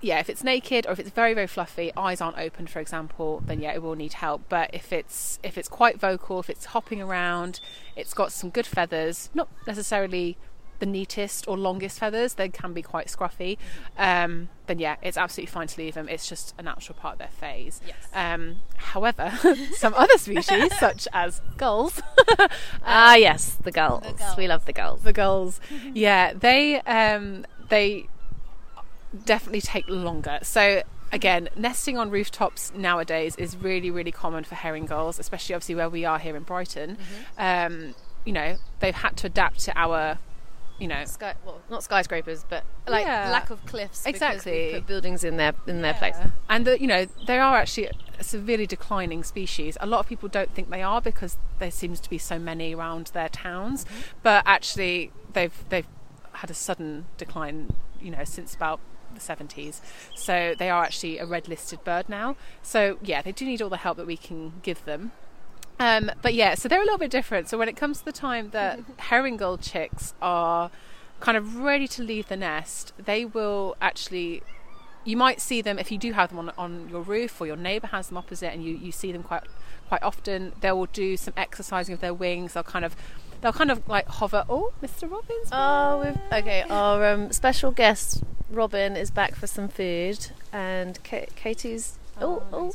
yeah, 0.00 0.18
if 0.18 0.30
it's 0.30 0.42
naked 0.42 0.86
or 0.86 0.92
if 0.92 0.98
it's 0.98 1.10
very 1.10 1.34
very 1.34 1.46
fluffy, 1.46 1.92
eyes 1.96 2.20
aren't 2.20 2.38
open, 2.38 2.66
for 2.66 2.80
example, 2.80 3.42
then 3.46 3.60
yeah, 3.60 3.72
it 3.72 3.82
will 3.82 3.94
need 3.94 4.14
help. 4.14 4.42
But 4.48 4.70
if 4.72 4.92
it's 4.92 5.38
if 5.42 5.58
it's 5.58 5.68
quite 5.68 6.00
vocal, 6.00 6.40
if 6.40 6.50
it's 6.50 6.66
hopping 6.66 7.02
around, 7.02 7.60
it's 7.96 8.14
got 8.14 8.32
some 8.32 8.50
good 8.50 8.66
feathers, 8.66 9.30
not 9.34 9.48
necessarily 9.66 10.36
the 10.80 10.86
neatest 10.86 11.46
or 11.46 11.56
longest 11.56 11.98
feathers, 11.98 12.34
they 12.34 12.48
can 12.48 12.72
be 12.72 12.82
quite 12.82 13.06
scruffy. 13.06 13.56
Um, 13.96 14.48
then 14.66 14.78
yeah, 14.78 14.96
it's 15.02 15.16
absolutely 15.16 15.52
fine 15.52 15.68
to 15.68 15.80
leave 15.80 15.94
them. 15.94 16.08
It's 16.08 16.28
just 16.28 16.54
a 16.58 16.62
natural 16.62 16.98
part 16.98 17.14
of 17.14 17.18
their 17.18 17.28
phase. 17.28 17.80
Yes. 17.86 18.08
Um, 18.12 18.56
however, 18.76 19.32
some 19.74 19.94
other 19.94 20.18
species, 20.18 20.76
such 20.78 21.06
as 21.12 21.40
gulls, 21.56 22.02
ah, 22.84 23.14
yes, 23.14 23.56
the 23.62 23.70
gulls. 23.70 24.02
gulls. 24.02 24.36
We 24.36 24.48
love 24.48 24.64
the 24.64 24.72
gulls. 24.72 25.02
the 25.02 25.12
gulls, 25.12 25.60
yeah, 25.94 26.32
they 26.32 26.80
um, 26.80 27.46
they 27.68 28.08
definitely 29.24 29.60
take 29.60 29.88
longer. 29.88 30.38
So 30.42 30.82
again, 31.12 31.48
nesting 31.56 31.98
on 31.98 32.10
rooftops 32.10 32.72
nowadays 32.74 33.34
is 33.36 33.56
really 33.56 33.90
really 33.90 34.12
common 34.12 34.44
for 34.44 34.54
herring 34.54 34.86
gulls, 34.86 35.18
especially 35.18 35.54
obviously 35.54 35.74
where 35.74 35.90
we 35.90 36.04
are 36.04 36.18
here 36.18 36.36
in 36.36 36.42
Brighton. 36.44 36.96
Um, 37.38 37.94
you 38.24 38.32
know, 38.32 38.56
they've 38.80 38.94
had 38.94 39.16
to 39.18 39.26
adapt 39.26 39.60
to 39.60 39.78
our, 39.78 40.18
you 40.78 40.86
know, 40.86 41.04
Sky, 41.06 41.34
well, 41.44 41.60
not 41.70 41.82
skyscrapers, 41.82 42.44
but 42.48 42.64
like 42.86 43.04
Yeah. 43.06 43.30
lack 43.30 43.50
of 43.50 43.64
cliffs. 43.66 44.04
because 44.04 44.14
Exactly. 44.22 44.70
put 44.74 44.86
buildings 44.86 45.24
in 45.24 45.36
their 45.36 45.54
in 45.66 45.82
their 45.82 45.94
place. 45.94 46.16
And 46.48 46.66
the, 46.66 46.80
you 46.80 46.86
know, 46.86 47.06
they 47.26 47.38
are 47.38 47.56
actually 47.56 47.90
a 48.18 48.22
severely 48.24 48.66
declining 48.66 49.24
species. 49.24 49.76
A 49.80 49.86
lot 49.86 50.00
of 50.00 50.06
people 50.06 50.28
don't 50.28 50.54
think 50.54 50.68
they 50.70 50.82
are 50.82 51.00
because 51.00 51.38
there 51.58 51.70
seems 51.70 51.98
to 52.00 52.10
be 52.10 52.18
so 52.18 52.38
many 52.38 52.74
around 52.74 53.06
their 53.14 53.28
towns, 53.30 53.86
but 54.22 54.42
actually 54.46 55.10
they've 55.32 55.64
they've 55.70 55.88
had 56.34 56.50
a 56.50 56.54
sudden 56.54 57.06
decline. 57.16 57.72
You 58.00 58.10
know, 58.12 58.24
since 58.24 58.54
about 58.54 58.80
the 59.20 59.34
70s. 59.34 59.80
So 60.14 60.54
they 60.58 60.70
are 60.70 60.82
actually 60.82 61.18
a 61.18 61.26
red 61.26 61.48
listed 61.48 61.84
bird 61.84 62.08
now. 62.08 62.36
So 62.62 62.98
yeah, 63.02 63.22
they 63.22 63.32
do 63.32 63.44
need 63.44 63.62
all 63.62 63.68
the 63.68 63.78
help 63.78 63.96
that 63.98 64.06
we 64.06 64.16
can 64.16 64.54
give 64.62 64.84
them. 64.84 65.12
Um, 65.78 66.10
but 66.20 66.34
yeah, 66.34 66.54
so 66.54 66.68
they're 66.68 66.80
a 66.82 66.84
little 66.84 66.98
bit 66.98 67.10
different. 67.10 67.48
So 67.48 67.56
when 67.56 67.68
it 67.68 67.76
comes 67.76 68.00
to 68.00 68.04
the 68.04 68.12
time 68.12 68.50
that 68.50 68.80
herring 68.98 69.38
gull 69.38 69.56
chicks 69.56 70.14
are 70.20 70.70
kind 71.20 71.38
of 71.38 71.56
ready 71.56 71.88
to 71.88 72.02
leave 72.02 72.28
the 72.28 72.36
nest, 72.36 72.92
they 72.98 73.24
will 73.24 73.76
actually. 73.80 74.42
You 75.02 75.16
might 75.16 75.40
see 75.40 75.62
them 75.62 75.78
if 75.78 75.90
you 75.90 75.96
do 75.96 76.12
have 76.12 76.28
them 76.28 76.38
on, 76.38 76.52
on 76.58 76.88
your 76.90 77.00
roof 77.00 77.40
or 77.40 77.46
your 77.46 77.56
neighbour 77.56 77.86
has 77.86 78.08
them 78.08 78.18
opposite, 78.18 78.52
and 78.52 78.62
you, 78.62 78.74
you 78.74 78.92
see 78.92 79.10
them 79.10 79.22
quite 79.22 79.44
quite 79.88 80.02
often. 80.02 80.52
They 80.60 80.70
will 80.72 80.86
do 80.86 81.16
some 81.16 81.32
exercising 81.38 81.94
of 81.94 82.00
their 82.02 82.12
wings. 82.12 82.52
They'll 82.52 82.62
kind 82.62 82.84
of 82.84 82.94
they'll 83.40 83.52
kind 83.52 83.70
of 83.70 83.86
like 83.88 84.06
hover. 84.06 84.44
Oh, 84.48 84.72
Mr. 84.82 85.10
Robbins. 85.10 85.48
Oh, 85.52 86.02
we've, 86.04 86.18
okay. 86.32 86.62
Our 86.68 87.06
um, 87.06 87.32
special 87.32 87.70
guest 87.70 88.22
Robin 88.50 88.96
is 88.96 89.10
back 89.10 89.34
for 89.34 89.46
some 89.46 89.68
food, 89.68 90.30
and 90.52 91.02
Ka- 91.04 91.26
Katie's. 91.36 91.98
Oh, 92.20 92.42
oh, 92.52 92.72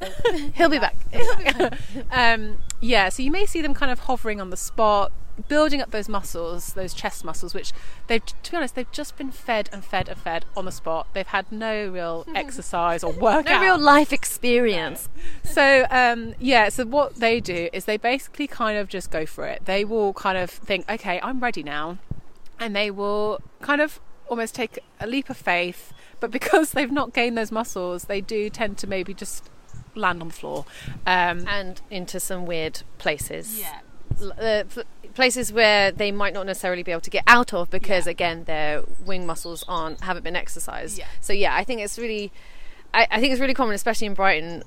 he'll 0.54 0.68
be 0.68 0.78
back. 0.78 0.96
um, 2.10 2.58
yeah, 2.80 3.08
so 3.08 3.22
you 3.22 3.30
may 3.30 3.46
see 3.46 3.60
them 3.60 3.74
kind 3.74 3.92
of 3.92 4.00
hovering 4.00 4.40
on 4.40 4.50
the 4.50 4.56
spot, 4.56 5.12
building 5.48 5.80
up 5.80 5.90
those 5.90 6.08
muscles, 6.08 6.74
those 6.74 6.94
chest 6.94 7.24
muscles, 7.24 7.54
which 7.54 7.72
they've, 8.06 8.24
to 8.24 8.50
be 8.50 8.56
honest, 8.56 8.74
they've 8.74 8.90
just 8.92 9.16
been 9.16 9.30
fed 9.30 9.68
and 9.72 9.84
fed 9.84 10.08
and 10.08 10.18
fed 10.18 10.44
on 10.56 10.64
the 10.64 10.72
spot. 10.72 11.06
They've 11.12 11.26
had 11.26 11.50
no 11.52 11.88
real 11.88 12.26
exercise 12.34 13.04
or 13.04 13.12
workout. 13.12 13.46
No 13.46 13.60
real 13.60 13.78
life 13.78 14.12
experience. 14.12 15.08
So 15.44 15.86
um, 15.90 16.34
yeah, 16.38 16.68
so 16.68 16.84
what 16.84 17.16
they 17.16 17.40
do 17.40 17.68
is 17.72 17.84
they 17.84 17.96
basically 17.96 18.46
kind 18.46 18.78
of 18.78 18.88
just 18.88 19.10
go 19.10 19.26
for 19.26 19.46
it. 19.46 19.64
They 19.64 19.84
will 19.84 20.12
kind 20.12 20.38
of 20.38 20.50
think, 20.50 20.90
okay, 20.90 21.20
I'm 21.22 21.40
ready 21.40 21.62
now, 21.62 21.98
and 22.58 22.74
they 22.74 22.90
will 22.90 23.40
kind 23.60 23.80
of 23.80 24.00
almost 24.28 24.54
take 24.54 24.78
a 25.00 25.06
leap 25.06 25.30
of 25.30 25.36
faith. 25.36 25.92
But 26.20 26.30
because 26.30 26.70
they've 26.72 26.90
not 26.90 27.12
gained 27.12 27.36
those 27.36 27.52
muscles, 27.52 28.04
they 28.04 28.20
do 28.20 28.50
tend 28.50 28.78
to 28.78 28.86
maybe 28.86 29.14
just 29.14 29.48
land 29.94 30.20
on 30.20 30.28
the 30.28 30.34
floor. 30.34 30.64
Um, 31.06 31.46
and 31.46 31.80
into 31.90 32.20
some 32.20 32.46
weird 32.46 32.82
places. 32.98 33.58
yeah, 33.60 33.80
uh, 34.20 34.64
places 35.16 35.52
where 35.52 35.90
they 35.90 36.12
might 36.12 36.32
not 36.34 36.46
necessarily 36.46 36.82
be 36.84 36.92
able 36.92 37.00
to 37.00 37.10
get 37.10 37.24
out 37.26 37.52
of 37.52 37.68
because 37.70 38.06
Yeah. 38.06 38.10
again 38.12 38.44
their 38.44 38.82
wing 39.04 39.26
muscles 39.26 39.64
aren't 39.66 40.02
haven't 40.02 40.22
been 40.22 40.36
exercised. 40.36 40.98
Yeah. 40.98 41.06
So 41.20 41.32
yeah, 41.32 41.56
I 41.56 41.64
think 41.64 41.80
it's 41.80 41.98
really, 41.98 42.30
I, 42.94 43.08
I 43.10 43.20
think 43.20 43.32
it's 43.32 43.40
really 43.40 43.54
common, 43.54 43.74
especially 43.74 44.06
in 44.06 44.14
Brighton, 44.14 44.62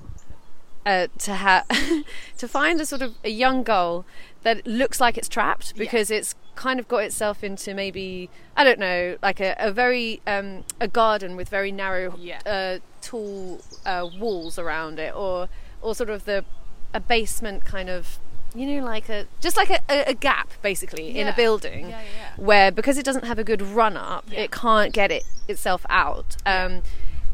uh, 0.84 1.06
to 1.18 1.34
have 1.34 1.66
to 2.38 2.46
find 2.48 2.80
a 2.80 2.86
sort 2.86 3.00
of 3.02 3.14
a 3.24 3.30
young 3.30 3.62
gull 3.62 4.04
that 4.42 4.66
looks 4.66 5.00
like 5.00 5.16
it's 5.18 5.28
trapped 5.28 5.76
because 5.76 6.10
it's 6.10 6.34
kind 6.56 6.80
of 6.80 6.88
got 6.88 6.98
itself 7.04 7.44
into 7.44 7.72
maybe 7.74 8.28
I 8.56 8.64
don't 8.64 8.78
know, 8.78 9.16
like 9.22 9.40
a, 9.40 9.54
a 9.58 9.70
very 9.72 10.20
um, 10.26 10.64
a 10.80 10.88
garden 10.88 11.36
with 11.36 11.48
very 11.48 11.70
narrow, 11.72 12.14
Yeah. 12.18 12.40
uh, 12.44 12.78
tall 13.00 13.60
uh, 13.86 14.08
walls 14.18 14.58
around 14.58 14.98
it, 14.98 15.14
or 15.14 15.48
or 15.80 15.94
sort 15.94 16.10
of 16.10 16.24
the 16.24 16.44
a 16.92 17.00
basement 17.00 17.64
kind 17.64 17.88
of. 17.88 18.18
You 18.54 18.66
know, 18.66 18.84
like 18.84 19.08
a 19.08 19.26
just 19.40 19.56
like 19.56 19.70
a, 19.70 19.78
a, 19.88 20.10
a 20.10 20.14
gap, 20.14 20.48
basically, 20.62 21.18
in 21.18 21.28
a 21.28 21.32
building, 21.34 21.82
Yeah, 21.82 21.88
yeah, 21.90 22.02
yeah. 22.18 22.30
where 22.36 22.70
because 22.72 22.98
it 22.98 23.04
doesn't 23.04 23.24
have 23.24 23.38
a 23.38 23.44
good 23.44 23.62
run 23.62 23.96
up, 23.96 24.24
Yeah. 24.30 24.40
it 24.40 24.50
can't 24.50 24.92
get 24.92 25.10
it 25.12 25.24
itself 25.48 25.86
out. 25.88 26.36
Um, 26.44 26.82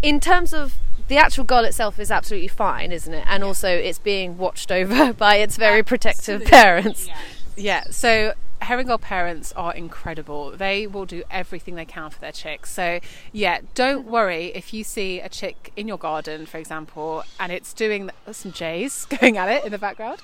in 0.02 0.20
terms 0.20 0.52
of 0.52 0.74
the 1.08 1.16
actual 1.16 1.44
gull 1.44 1.64
itself 1.64 1.98
is 1.98 2.10
absolutely 2.10 2.48
fine, 2.48 2.92
isn't 2.92 3.14
it? 3.14 3.24
And 3.28 3.42
also, 3.44 3.68
it's 3.68 3.98
being 3.98 4.36
watched 4.36 4.70
over 4.70 5.12
by 5.26 5.36
its 5.36 5.56
very 5.56 5.82
protective 5.82 6.42
Absolutely. 6.42 6.46
parents. 6.50 7.08
Yeah. 7.56 7.84
So 7.90 8.34
herring 8.60 8.86
gull 8.86 8.98
parents 8.98 9.52
are 9.52 9.74
incredible. 9.74 10.50
They 10.52 10.86
will 10.86 11.06
do 11.06 11.22
everything 11.30 11.74
they 11.74 11.84
can 11.84 12.10
for 12.10 12.20
their 12.20 12.32
chicks. 12.32 12.72
So 12.72 13.00
yeah, 13.32 13.60
don't 13.74 14.06
worry 14.06 14.46
if 14.54 14.72
you 14.72 14.84
see 14.84 15.20
a 15.20 15.28
chick 15.28 15.72
in 15.76 15.88
your 15.88 15.98
garden, 15.98 16.46
for 16.46 16.58
example, 16.58 17.22
and 17.38 17.52
it's 17.52 17.72
doing 17.72 18.10
some 18.30 18.52
jays 18.52 19.04
going 19.20 19.36
at 19.36 19.48
it 19.48 19.64
in 19.64 19.72
the 19.72 19.78
background. 19.78 20.20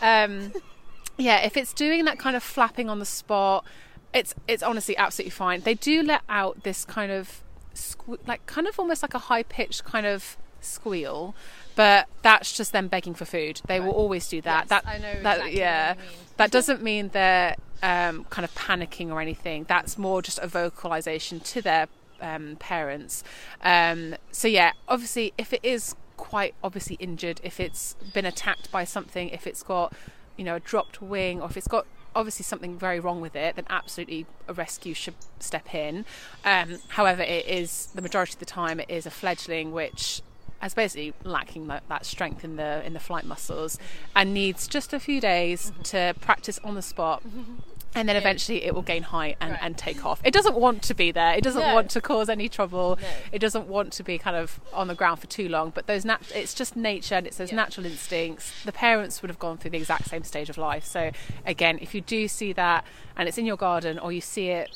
Um, 0.00 0.52
yeah, 1.18 1.38
if 1.44 1.56
it's 1.56 1.72
doing 1.72 2.04
that 2.04 2.18
kind 2.18 2.36
of 2.36 2.42
flapping 2.42 2.88
on 2.88 2.98
the 2.98 3.06
spot, 3.06 3.64
it's 4.12 4.34
it's 4.46 4.62
honestly 4.62 4.96
absolutely 4.96 5.30
fine. 5.30 5.60
They 5.62 5.74
do 5.74 6.02
let 6.02 6.22
out 6.28 6.62
this 6.64 6.84
kind 6.84 7.10
of 7.10 7.42
sque- 7.74 8.18
like 8.26 8.44
kind 8.46 8.66
of 8.66 8.78
almost 8.78 9.02
like 9.02 9.14
a 9.14 9.18
high 9.18 9.42
pitched 9.42 9.84
kind 9.84 10.06
of 10.06 10.36
squeal, 10.60 11.34
but 11.74 12.08
that's 12.22 12.52
just 12.56 12.72
them 12.72 12.88
begging 12.88 13.14
for 13.14 13.24
food. 13.24 13.60
They 13.66 13.80
will 13.80 13.90
always 13.90 14.28
do 14.28 14.40
that. 14.42 14.64
Yes, 14.64 14.68
that 14.68 14.86
I 14.86 14.98
know 14.98 15.22
that 15.22 15.36
exactly 15.38 15.58
yeah, 15.58 15.92
you 15.92 15.98
mean. 16.00 16.08
that 16.36 16.50
doesn't 16.50 16.82
mean 16.82 17.08
they're 17.08 17.56
um, 17.82 18.24
kind 18.24 18.44
of 18.44 18.54
panicking 18.54 19.10
or 19.10 19.20
anything. 19.20 19.64
That's 19.68 19.98
more 19.98 20.22
just 20.22 20.38
a 20.40 20.46
vocalization 20.46 21.40
to 21.40 21.62
their 21.62 21.88
um, 22.20 22.56
parents. 22.56 23.24
Um, 23.62 24.14
so 24.30 24.48
yeah, 24.48 24.72
obviously, 24.88 25.32
if 25.36 25.52
it 25.52 25.60
is 25.62 25.94
quite 26.16 26.54
obviously 26.62 26.96
injured, 26.96 27.40
if 27.42 27.58
it's 27.58 27.94
been 28.14 28.24
attacked 28.24 28.70
by 28.70 28.84
something, 28.84 29.28
if 29.30 29.46
it's 29.46 29.62
got 29.62 29.92
you 30.36 30.44
know 30.44 30.56
a 30.56 30.60
dropped 30.60 31.02
wing, 31.02 31.40
or 31.40 31.48
if 31.48 31.56
it's 31.56 31.68
got 31.68 31.86
obviously 32.14 32.44
something 32.44 32.78
very 32.78 33.00
wrong 33.00 33.20
with 33.20 33.34
it, 33.34 33.56
then 33.56 33.64
absolutely 33.70 34.26
a 34.48 34.52
rescue 34.52 34.94
should 34.94 35.14
step 35.38 35.74
in. 35.74 36.04
Um, 36.44 36.78
however, 36.88 37.22
it 37.22 37.46
is 37.46 37.88
the 37.94 38.02
majority 38.02 38.34
of 38.34 38.38
the 38.38 38.44
time 38.44 38.80
it 38.80 38.90
is 38.90 39.06
a 39.06 39.10
fledgling 39.10 39.72
which 39.72 40.22
is 40.64 40.74
basically 40.74 41.14
lacking 41.24 41.66
that, 41.68 41.82
that 41.88 42.06
strength 42.06 42.44
in 42.44 42.56
the 42.56 42.84
in 42.84 42.92
the 42.92 43.00
flight 43.00 43.24
muscles 43.24 43.78
and 44.14 44.32
needs 44.34 44.66
just 44.66 44.92
a 44.92 45.00
few 45.00 45.20
days 45.20 45.70
mm-hmm. 45.70 45.82
to 45.82 46.14
practice 46.20 46.58
on 46.64 46.74
the 46.74 46.82
spot. 46.82 47.22
Mm-hmm. 47.26 47.54
And 47.94 48.08
then 48.08 48.16
eventually 48.16 48.64
it 48.64 48.74
will 48.74 48.80
gain 48.80 49.02
height 49.02 49.36
and, 49.38 49.50
Right. 49.50 49.60
and 49.62 49.76
take 49.76 50.02
off. 50.06 50.18
It 50.24 50.32
doesn't 50.32 50.56
want 50.56 50.82
to 50.84 50.94
be 50.94 51.10
there. 51.12 51.34
It 51.34 51.44
doesn't 51.44 51.60
No. 51.60 51.74
want 51.74 51.90
to 51.90 52.00
cause 52.00 52.30
any 52.30 52.48
trouble. 52.48 52.98
No. 52.98 53.06
It 53.32 53.38
doesn't 53.38 53.66
want 53.68 53.92
to 53.92 54.02
be 54.02 54.16
kind 54.16 54.34
of 54.34 54.60
on 54.72 54.88
the 54.88 54.94
ground 54.94 55.20
for 55.20 55.26
too 55.26 55.46
long. 55.46 55.72
But 55.74 55.86
those 55.88 56.02
nat- 56.02 56.32
it's 56.34 56.54
just 56.54 56.74
nature 56.74 57.16
and 57.16 57.26
it's 57.26 57.36
those 57.36 57.50
Yeah. 57.50 57.56
natural 57.56 57.84
instincts. 57.84 58.64
The 58.64 58.72
parents 58.72 59.20
would 59.20 59.28
have 59.28 59.38
gone 59.38 59.58
through 59.58 59.72
the 59.72 59.76
exact 59.76 60.08
same 60.08 60.24
stage 60.24 60.48
of 60.48 60.56
life. 60.56 60.86
So 60.86 61.10
again, 61.44 61.78
if 61.82 61.94
you 61.94 62.00
do 62.00 62.28
see 62.28 62.54
that 62.54 62.86
and 63.14 63.28
it's 63.28 63.36
in 63.36 63.44
your 63.44 63.58
garden 63.58 63.98
or 63.98 64.10
you 64.10 64.22
see 64.22 64.48
it 64.48 64.70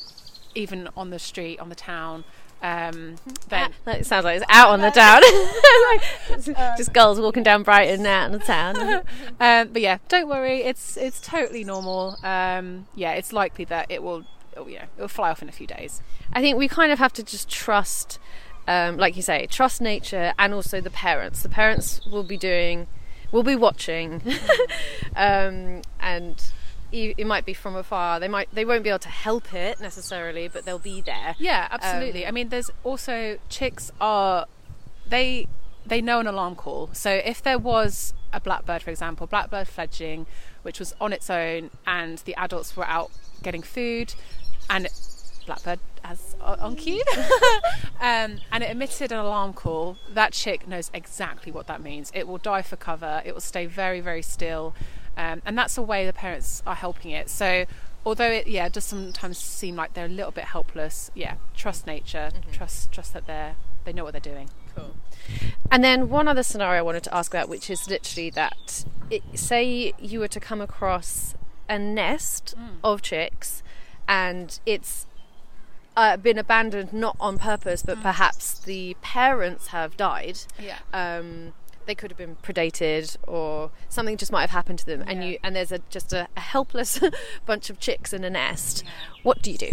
even 0.54 0.90
on 0.94 1.08
the 1.08 1.18
street, 1.18 1.58
on 1.58 1.70
the 1.70 1.74
town, 1.74 2.24
um, 2.62 3.16
then 3.48 3.72
That 3.84 4.00
it 4.00 4.06
sounds 4.06 4.24
like 4.24 4.36
it's 4.40 4.46
out 4.48 4.70
on 4.70 4.80
the 4.80 4.90
town. 4.90 5.22
Just 6.76 6.92
girls 6.92 7.20
walking 7.20 7.42
down 7.42 7.62
Brighton 7.62 8.06
out 8.06 8.26
in 8.26 8.32
the 8.32 8.38
town. 8.38 8.76
um, 9.40 9.68
but 9.72 9.82
yeah, 9.82 9.98
don't 10.08 10.28
worry. 10.28 10.62
It's 10.62 10.96
it's 10.96 11.20
totally 11.20 11.64
normal. 11.64 12.16
Um, 12.22 12.86
yeah, 12.94 13.12
it's 13.12 13.32
likely 13.32 13.64
that 13.66 13.90
it 13.90 14.02
will. 14.02 14.24
Oh, 14.56 14.66
yeah, 14.66 14.86
it'll 14.96 15.08
fly 15.08 15.30
off 15.30 15.42
in 15.42 15.50
a 15.50 15.52
few 15.52 15.66
days. 15.66 16.00
I 16.32 16.40
think 16.40 16.56
we 16.56 16.66
kind 16.66 16.90
of 16.90 16.98
have 16.98 17.12
to 17.14 17.22
just 17.22 17.50
trust, 17.50 18.18
um, 18.66 18.96
like 18.96 19.14
you 19.14 19.22
say, 19.22 19.46
trust 19.46 19.82
nature 19.82 20.32
and 20.38 20.54
also 20.54 20.80
the 20.80 20.90
parents. 20.90 21.42
The 21.42 21.50
parents 21.50 22.00
will 22.06 22.24
be 22.24 22.38
doing, 22.38 22.86
will 23.32 23.42
be 23.42 23.54
watching, 23.54 24.22
um, 25.14 25.82
and 26.00 26.42
it 26.92 27.26
might 27.26 27.44
be 27.44 27.54
from 27.54 27.76
afar. 27.76 28.20
They 28.20 28.28
might, 28.28 28.48
they 28.54 28.64
won't 28.64 28.82
be 28.82 28.90
able 28.90 28.98
to 29.00 29.08
help 29.08 29.52
it 29.52 29.80
necessarily, 29.80 30.48
but 30.48 30.64
they'll 30.64 30.78
be 30.78 31.00
there. 31.00 31.34
Yeah, 31.38 31.68
absolutely. 31.70 32.24
Um, 32.24 32.28
I 32.28 32.32
mean, 32.32 32.48
there's 32.48 32.70
also 32.84 33.38
chicks 33.48 33.90
are 34.00 34.46
they 35.08 35.46
they 35.84 36.00
know 36.00 36.18
an 36.20 36.26
alarm 36.26 36.56
call. 36.56 36.90
So 36.92 37.10
if 37.10 37.42
there 37.42 37.58
was 37.58 38.12
a 38.32 38.40
blackbird, 38.40 38.82
for 38.82 38.90
example, 38.90 39.26
blackbird 39.26 39.68
fledging, 39.68 40.26
which 40.62 40.78
was 40.78 40.94
on 41.00 41.12
its 41.12 41.30
own, 41.30 41.70
and 41.86 42.18
the 42.18 42.34
adults 42.34 42.76
were 42.76 42.86
out 42.86 43.10
getting 43.42 43.62
food, 43.62 44.14
and 44.68 44.88
blackbird 45.46 45.78
as 46.02 46.34
on 46.40 46.76
cue, 46.76 47.02
um, 48.00 48.38
and 48.50 48.62
it 48.62 48.70
emitted 48.70 49.12
an 49.12 49.18
alarm 49.18 49.52
call, 49.52 49.96
that 50.12 50.32
chick 50.32 50.66
knows 50.66 50.90
exactly 50.92 51.52
what 51.52 51.66
that 51.68 51.80
means. 51.80 52.10
It 52.14 52.26
will 52.26 52.38
dive 52.38 52.66
for 52.66 52.76
cover. 52.76 53.22
It 53.24 53.32
will 53.32 53.40
stay 53.40 53.66
very 53.66 54.00
very 54.00 54.22
still, 54.22 54.74
um, 55.16 55.42
and 55.44 55.56
that's 55.56 55.74
the 55.74 55.82
way 55.82 56.06
the 56.06 56.12
parents 56.12 56.62
are 56.66 56.76
helping 56.76 57.10
it. 57.10 57.28
So. 57.28 57.66
Although 58.04 58.30
it, 58.30 58.46
yeah, 58.46 58.68
does 58.68 58.84
sometimes 58.84 59.36
seem 59.36 59.74
like 59.74 59.94
they're 59.94 60.06
a 60.06 60.08
little 60.08 60.30
bit 60.30 60.44
helpless. 60.44 61.10
Yeah, 61.12 61.38
trust 61.56 61.88
nature, 61.88 62.30
trust, 62.52 62.92
trust 62.92 63.12
that 63.14 63.26
they're 63.26 63.56
they 63.84 63.92
know 63.92 64.04
what 64.04 64.12
they're 64.12 64.20
doing. 64.20 64.50
Cool. 64.76 64.94
And 65.70 65.82
then 65.82 66.08
one 66.08 66.28
other 66.28 66.42
scenario 66.42 66.80
I 66.80 66.82
wanted 66.82 67.04
to 67.04 67.14
ask 67.14 67.32
about, 67.32 67.48
which 67.48 67.70
is 67.70 67.88
literally 67.88 68.30
that, 68.30 68.84
it, 69.10 69.22
say 69.34 69.92
you 69.98 70.20
were 70.20 70.28
to 70.28 70.38
come 70.38 70.60
across 70.60 71.34
a 71.68 71.78
nest 71.78 72.54
of 72.84 73.02
chicks, 73.02 73.62
and 74.06 74.60
it's 74.66 75.06
uh, 75.96 76.16
been 76.16 76.38
abandoned 76.38 76.92
not 76.92 77.16
on 77.18 77.38
purpose, 77.38 77.82
but 77.82 78.00
perhaps 78.02 78.58
the 78.58 78.96
parents 79.00 79.68
have 79.68 79.96
died. 79.96 80.40
Yeah. 80.60 80.78
Um, 80.92 81.54
they 81.86 81.94
could 81.94 82.10
have 82.10 82.18
been 82.18 82.36
predated, 82.42 83.16
or 83.26 83.70
something 83.88 84.16
just 84.16 84.32
might 84.32 84.42
have 84.42 84.50
happened 84.50 84.78
to 84.80 84.86
them, 84.86 85.02
and 85.06 85.22
Yeah. 85.22 85.28
you 85.30 85.38
and 85.42 85.56
there's 85.56 85.72
a 85.72 85.78
just 85.90 86.12
a, 86.12 86.28
a 86.36 86.40
helpless 86.40 87.00
bunch 87.46 87.70
of 87.70 87.78
chicks 87.80 88.12
in 88.12 88.24
a 88.24 88.30
nest. 88.30 88.84
What 89.22 89.42
do 89.42 89.50
you 89.50 89.58
do? 89.58 89.70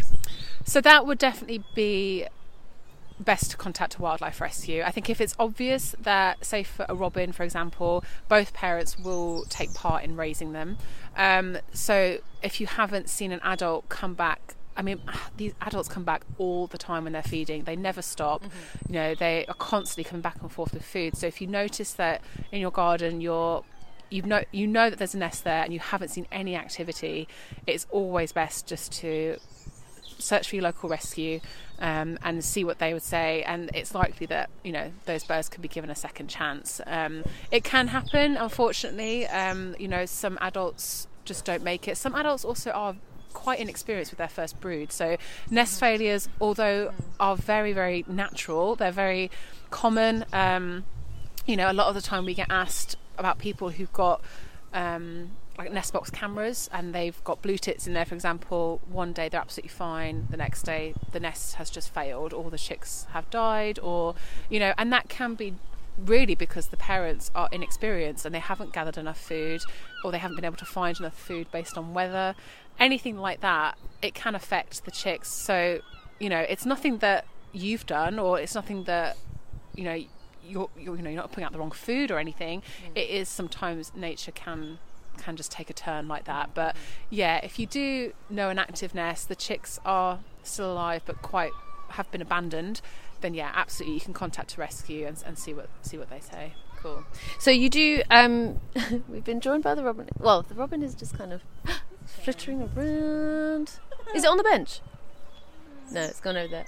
So 0.65 0.79
that 0.81 1.05
would 1.05 1.17
definitely 1.17 1.63
be 1.75 2.27
best 3.19 3.51
to 3.51 3.57
contact 3.57 3.95
a 3.95 4.01
wildlife 4.01 4.41
rescue. 4.41 4.81
I 4.83 4.91
think 4.91 5.09
if 5.09 5.21
it's 5.21 5.35
obvious 5.37 5.95
that, 5.99 6.43
say, 6.43 6.63
for 6.63 6.85
a 6.89 6.95
robin, 6.95 7.31
for 7.31 7.43
example, 7.43 8.03
both 8.27 8.53
parents 8.53 8.97
will 8.97 9.45
take 9.49 9.73
part 9.73 10.03
in 10.03 10.15
raising 10.17 10.51
them. 10.53 10.77
Um, 11.15 11.57
so 11.73 12.17
if 12.41 12.59
you 12.59 12.67
haven't 12.67 13.09
seen 13.09 13.31
an 13.31 13.39
adult 13.43 13.87
come 13.89 14.13
back. 14.13 14.55
I 14.75 14.81
mean, 14.81 15.01
these 15.37 15.53
adults 15.61 15.89
come 15.89 16.03
back 16.03 16.23
all 16.37 16.67
the 16.67 16.77
time 16.77 17.03
when 17.03 17.13
they're 17.13 17.23
feeding. 17.23 17.63
They 17.63 17.75
never 17.75 18.01
stop. 18.01 18.43
You 18.87 18.93
know, 18.93 19.15
they 19.15 19.45
are 19.47 19.55
constantly 19.55 20.03
coming 20.03 20.21
back 20.21 20.37
and 20.41 20.51
forth 20.51 20.73
with 20.73 20.85
food. 20.85 21.17
So 21.17 21.27
if 21.27 21.41
you 21.41 21.47
notice 21.47 21.93
that 21.93 22.21
in 22.51 22.61
your 22.61 22.71
garden 22.71 23.21
you're 23.21 23.63
you 24.09 24.21
know 24.21 24.43
you 24.51 24.67
know 24.67 24.91
that 24.91 24.99
there's 24.99 25.15
a 25.15 25.17
nest 25.17 25.43
there 25.43 25.63
and 25.63 25.73
you 25.73 25.79
haven't 25.79 26.09
seen 26.09 26.27
any 26.31 26.55
activity, 26.55 27.27
it's 27.65 27.87
always 27.89 28.31
best 28.31 28.67
just 28.67 28.91
to 28.93 29.37
search 30.19 30.49
for 30.49 30.55
your 30.55 30.63
local 30.63 30.87
rescue 30.89 31.39
um, 31.79 32.17
and 32.23 32.43
see 32.43 32.63
what 32.63 32.79
they 32.79 32.93
would 32.93 33.03
say. 33.03 33.43
And 33.43 33.71
it's 33.73 33.95
likely 33.95 34.25
that 34.27 34.49
you 34.63 34.71
know 34.71 34.91
those 35.05 35.23
birds 35.23 35.49
could 35.49 35.61
be 35.61 35.67
given 35.67 35.89
a 35.89 35.95
second 35.95 36.27
chance. 36.27 36.79
Um, 36.85 37.23
it 37.51 37.63
can 37.63 37.87
happen, 37.87 38.37
unfortunately. 38.37 39.27
Um, 39.27 39.75
you 39.79 39.87
know, 39.87 40.05
some 40.05 40.37
adults 40.41 41.07
just 41.25 41.45
don't 41.45 41.63
make 41.63 41.87
it. 41.87 41.97
Some 41.97 42.15
adults 42.15 42.45
also 42.45 42.71
are 42.71 42.95
quite 43.33 43.59
inexperienced 43.59 44.11
with 44.11 44.19
their 44.19 44.27
first 44.27 44.59
brood. 44.61 44.91
So 44.91 45.17
nest 45.49 45.79
failures, 45.79 46.29
although 46.39 46.93
are 47.19 47.35
very 47.35 47.73
very 47.73 48.05
natural, 48.07 48.75
they're 48.75 48.91
very 48.91 49.31
common. 49.69 50.25
Um, 50.31 50.85
you 51.45 51.57
know, 51.57 51.69
a 51.69 51.73
lot 51.73 51.87
of 51.87 51.95
the 51.95 52.01
time 52.01 52.25
we 52.25 52.33
get 52.33 52.47
asked 52.49 52.95
about 53.17 53.37
people 53.37 53.69
who've 53.69 53.91
got 53.93 54.21
um, 54.73 55.31
like 55.57 55.71
nest 55.71 55.93
box 55.93 56.09
cameras 56.09 56.69
and 56.73 56.95
they've 56.95 57.23
got 57.23 57.41
blue 57.41 57.57
tits 57.57 57.85
in 57.85 57.93
there, 57.93 58.05
for 58.05 58.15
example. 58.15 58.81
One 58.89 59.13
day 59.13 59.29
they're 59.29 59.41
absolutely 59.41 59.69
fine, 59.69 60.27
the 60.29 60.37
next 60.37 60.63
day 60.63 60.93
the 61.11 61.19
nest 61.19 61.55
has 61.55 61.69
just 61.69 61.93
failed, 61.93 62.33
or 62.33 62.49
the 62.49 62.57
chicks 62.57 63.05
have 63.11 63.29
died, 63.29 63.77
or 63.79 64.15
you 64.49 64.59
know, 64.59 64.73
and 64.77 64.91
that 64.93 65.09
can 65.09 65.35
be 65.35 65.55
really 65.97 66.35
because 66.35 66.67
the 66.67 66.77
parents 66.77 67.29
are 67.35 67.49
inexperienced 67.51 68.25
and 68.25 68.33
they 68.33 68.39
haven't 68.39 68.73
gathered 68.73 68.97
enough 68.97 69.19
food 69.19 69.61
or 70.03 70.11
they 70.11 70.17
haven't 70.17 70.35
been 70.35 70.45
able 70.45 70.57
to 70.57 70.65
find 70.65 70.99
enough 70.99 71.17
food 71.17 71.51
based 71.51 71.77
on 71.77 71.93
weather 71.93 72.33
anything 72.79 73.17
like 73.17 73.41
that 73.41 73.77
it 74.01 74.13
can 74.13 74.35
affect 74.35 74.85
the 74.85 74.91
chicks 74.91 75.31
so 75.31 75.79
you 76.19 76.29
know 76.29 76.39
it's 76.39 76.65
nothing 76.65 76.97
that 76.99 77.25
you've 77.51 77.85
done 77.85 78.19
or 78.19 78.39
it's 78.39 78.55
nothing 78.55 78.83
that 78.85 79.17
you 79.75 79.83
know 79.83 79.93
you're, 80.45 80.69
you're 80.77 80.95
you 80.95 81.01
know 81.01 81.09
you're 81.09 81.21
not 81.21 81.29
putting 81.31 81.43
out 81.43 81.51
the 81.51 81.59
wrong 81.59 81.71
food 81.71 82.11
or 82.11 82.17
anything 82.17 82.61
it 82.95 83.09
is 83.09 83.29
sometimes 83.29 83.91
nature 83.95 84.31
can 84.31 84.79
can 85.17 85.35
just 85.35 85.51
take 85.51 85.69
a 85.69 85.73
turn 85.73 86.07
like 86.07 86.25
that 86.25 86.49
but 86.53 86.75
yeah 87.09 87.39
if 87.43 87.59
you 87.59 87.65
do 87.65 88.11
know 88.29 88.49
an 88.49 88.57
active 88.59 88.95
nest 88.95 89.29
the 89.29 89.35
chicks 89.35 89.79
are 89.85 90.19
still 90.41 90.73
alive 90.73 91.01
but 91.05 91.21
quite 91.21 91.51
have 91.89 92.09
been 92.11 92.21
abandoned 92.21 92.81
then 93.21 93.33
yeah 93.33 93.51
absolutely 93.53 93.93
you 93.93 94.01
can 94.01 94.13
contact 94.13 94.57
a 94.57 94.59
rescue 94.59 95.05
and, 95.05 95.23
and 95.25 95.37
see 95.37 95.53
what 95.53 95.69
see 95.83 95.97
what 95.97 96.09
they 96.09 96.19
say 96.19 96.53
Cool. 96.83 97.05
So 97.39 97.49
you 97.49 97.69
do. 97.69 98.01
Um, 98.11 98.59
we've 99.07 99.23
been 99.23 99.39
joined 99.39 99.63
by 99.63 99.73
the 99.73 99.85
robin. 99.85 100.09
Well, 100.19 100.41
the 100.41 100.53
robin 100.53 100.83
is 100.83 100.93
just 100.93 101.17
kind 101.17 101.31
of 101.31 101.41
flittering 102.23 102.69
around. 102.75 103.79
Is 104.15 104.23
it 104.23 104.29
on 104.29 104.37
the 104.37 104.43
bench? 104.43 104.81
No, 105.91 106.01
it's 106.01 106.19
gone 106.19 106.37
over 106.37 106.47
there. 106.47 106.65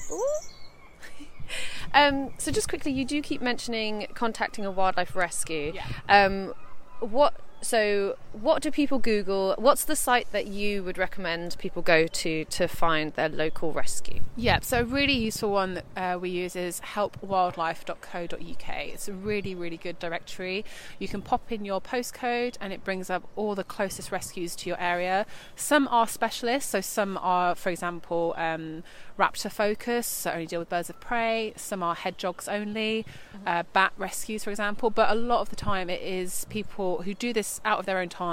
um, 1.93 2.31
so 2.38 2.51
just 2.51 2.67
quickly, 2.67 2.91
you 2.91 3.05
do 3.05 3.21
keep 3.21 3.41
mentioning 3.41 4.07
contacting 4.13 4.65
a 4.65 4.71
wildlife 4.71 5.15
rescue. 5.15 5.74
Yeah. 5.74 5.85
Um, 6.09 6.53
what? 7.00 7.35
So, 7.62 8.17
what 8.42 8.62
do 8.62 8.70
people 8.72 9.00
Google? 9.00 9.56
What's 9.58 9.86
the 9.86 9.96
site 9.96 10.32
that 10.32 10.48
you 10.48 10.84
would 10.84 10.98
recommend 10.98 11.58
people 11.58 11.82
go 11.82 12.06
to 12.08 12.46
to 12.46 12.68
find 12.68 13.13
their 13.13 13.30
local 13.30 13.72
rescue? 13.72 14.22
Yeah, 14.36 14.60
so 14.62 14.82
a 14.82 14.84
really 14.84 15.13
useful 15.13 15.51
one 15.51 15.75
that 15.75 15.86
uh, 15.96 16.20
we 16.20 16.30
use 16.30 16.56
is 16.56 16.82
helpwildlife.co.uk. 16.82 18.77
It's 18.77 19.08
a 19.08 19.13
really, 19.13 19.56
really 19.56 19.77
good 19.77 19.98
directory. 20.00 20.65
You 21.00 21.08
can 21.08 21.22
pop 21.22 21.51
in 21.51 21.63
your 21.63 21.80
postcode 21.80 22.58
and 22.60 22.74
it 22.74 22.84
brings 22.84 23.10
up 23.10 23.27
all 23.36 23.56
the 23.56 23.63
closest 23.63 24.12
rescues 24.12 24.56
to 24.58 24.70
your 24.70 24.80
area. 24.80 25.25
Some 25.56 25.88
are 25.88 26.08
specialists, 26.08 26.72
so 26.72 26.82
some 26.82 27.18
are, 27.22 27.56
for 27.56 27.70
example, 27.70 28.34
um, 28.38 28.84
raptor 29.18 29.51
focus, 29.51 30.06
so 30.06 30.32
only 30.32 30.46
deal 30.46 30.60
with 30.60 30.70
birds 30.70 30.89
of 30.89 31.00
prey. 31.00 31.54
Some 31.56 31.82
are 31.82 31.96
hedgehogs 31.96 32.48
only, 32.48 33.06
uh, 33.46 33.63
bat 33.74 33.94
rescues, 33.98 34.44
for 34.44 34.50
example. 34.50 34.89
But 34.89 35.10
a 35.10 35.15
lot 35.15 35.42
of 35.42 35.50
the 35.50 35.56
time, 35.56 35.89
it 35.89 36.01
is 36.01 36.46
people 36.50 37.04
who 37.04 37.13
do 37.13 37.32
this 37.32 37.62
out 37.63 37.80
of 37.80 37.86
their 37.86 38.00
own 38.00 38.10
time, 38.10 38.25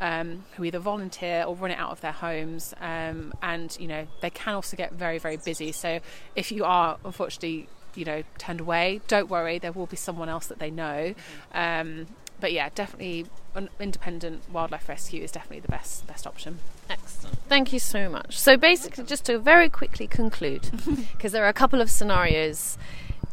um, 0.00 0.44
who 0.56 0.64
either 0.64 0.78
volunteer 0.78 1.44
or 1.44 1.54
run 1.54 1.70
it 1.70 1.78
out 1.78 1.90
of 1.90 2.00
their 2.00 2.12
homes. 2.12 2.74
Um, 2.80 3.32
and 3.42 3.76
you 3.80 3.88
know, 3.88 4.06
they 4.20 4.30
can 4.30 4.54
also 4.54 4.76
get 4.76 4.92
very, 4.92 5.18
very 5.18 5.36
busy. 5.36 5.72
So 5.72 6.00
if 6.34 6.50
you 6.52 6.64
are 6.64 6.98
unfortunately, 7.04 7.68
you 7.94 8.04
know, 8.04 8.22
turned 8.38 8.60
away, 8.60 9.00
don't 9.08 9.28
worry. 9.28 9.58
There 9.58 9.72
will 9.72 9.86
be 9.86 9.96
someone 9.96 10.28
else 10.28 10.46
that 10.46 10.58
they 10.58 10.70
know. 10.70 11.14
Um, 11.52 12.06
but 12.40 12.52
yeah, 12.52 12.70
definitely 12.74 13.26
an 13.54 13.68
independent 13.78 14.42
wildlife 14.50 14.88
rescue 14.88 15.22
is 15.22 15.30
definitely 15.32 15.60
the 15.60 15.68
best 15.68 16.06
best 16.06 16.26
option. 16.26 16.58
Excellent. 16.88 17.38
Thank 17.48 17.72
you 17.72 17.78
so 17.78 18.08
much. 18.08 18.38
So 18.38 18.56
basically, 18.56 19.04
just 19.04 19.26
to 19.26 19.38
very 19.38 19.68
quickly 19.68 20.06
conclude, 20.06 20.70
because 21.12 21.32
there 21.32 21.44
are 21.44 21.48
a 21.48 21.54
couple 21.54 21.80
of 21.80 21.90
scenarios 21.90 22.78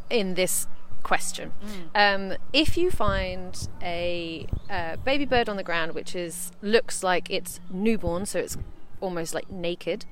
in 0.09 0.35
this 0.35 0.67
question. 1.07 1.51
Um, 1.95 2.33
if 2.51 2.77
you 2.77 2.91
find 2.91 3.67
a 3.81 4.45
uh, 4.69 4.97
baby 4.97 5.25
bird 5.25 5.47
on 5.47 5.55
the 5.55 5.63
ground 5.63 5.93
which 5.93 6.13
is 6.15 6.51
looks 6.61 7.01
like 7.01 7.29
it's 7.29 7.59
newborn, 7.71 8.25
so 8.25 8.39
it's 8.39 8.57
almost 8.99 9.33
like 9.33 9.49
naked, 9.49 10.05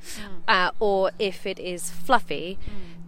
uh, 0.47 0.71
or 0.79 1.11
if 1.19 1.45
it 1.45 1.59
is 1.59 1.89
fluffy, 1.89 2.57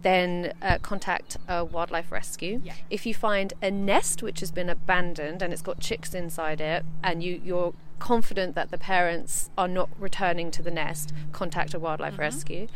then 0.02 0.52
uh, 0.60 0.78
contact 0.82 1.38
a 1.48 1.64
wildlife 1.64 2.12
rescue. 2.12 2.60
Yeah. 2.62 2.74
If 2.90 3.06
you 3.06 3.14
find 3.14 3.52
a 3.62 3.70
nest 3.70 4.22
which 4.22 4.40
has 4.40 4.50
been 4.50 4.68
abandoned 4.68 5.40
and 5.42 5.52
it's 5.52 5.62
got 5.62 5.80
chicks 5.80 6.14
inside 6.14 6.60
it, 6.60 6.84
and 7.02 7.22
you 7.22 7.40
you're 7.44 7.72
confident 7.98 8.54
that 8.54 8.70
the 8.70 8.78
parents 8.78 9.50
are 9.56 9.68
not 9.68 9.88
returning 9.98 10.50
to 10.52 10.62
the 10.62 10.70
nest, 10.70 11.12
contact 11.32 11.74
a 11.74 11.78
wildlife 11.78 12.14
mm-hmm. 12.14 12.22
rescue. 12.22 12.66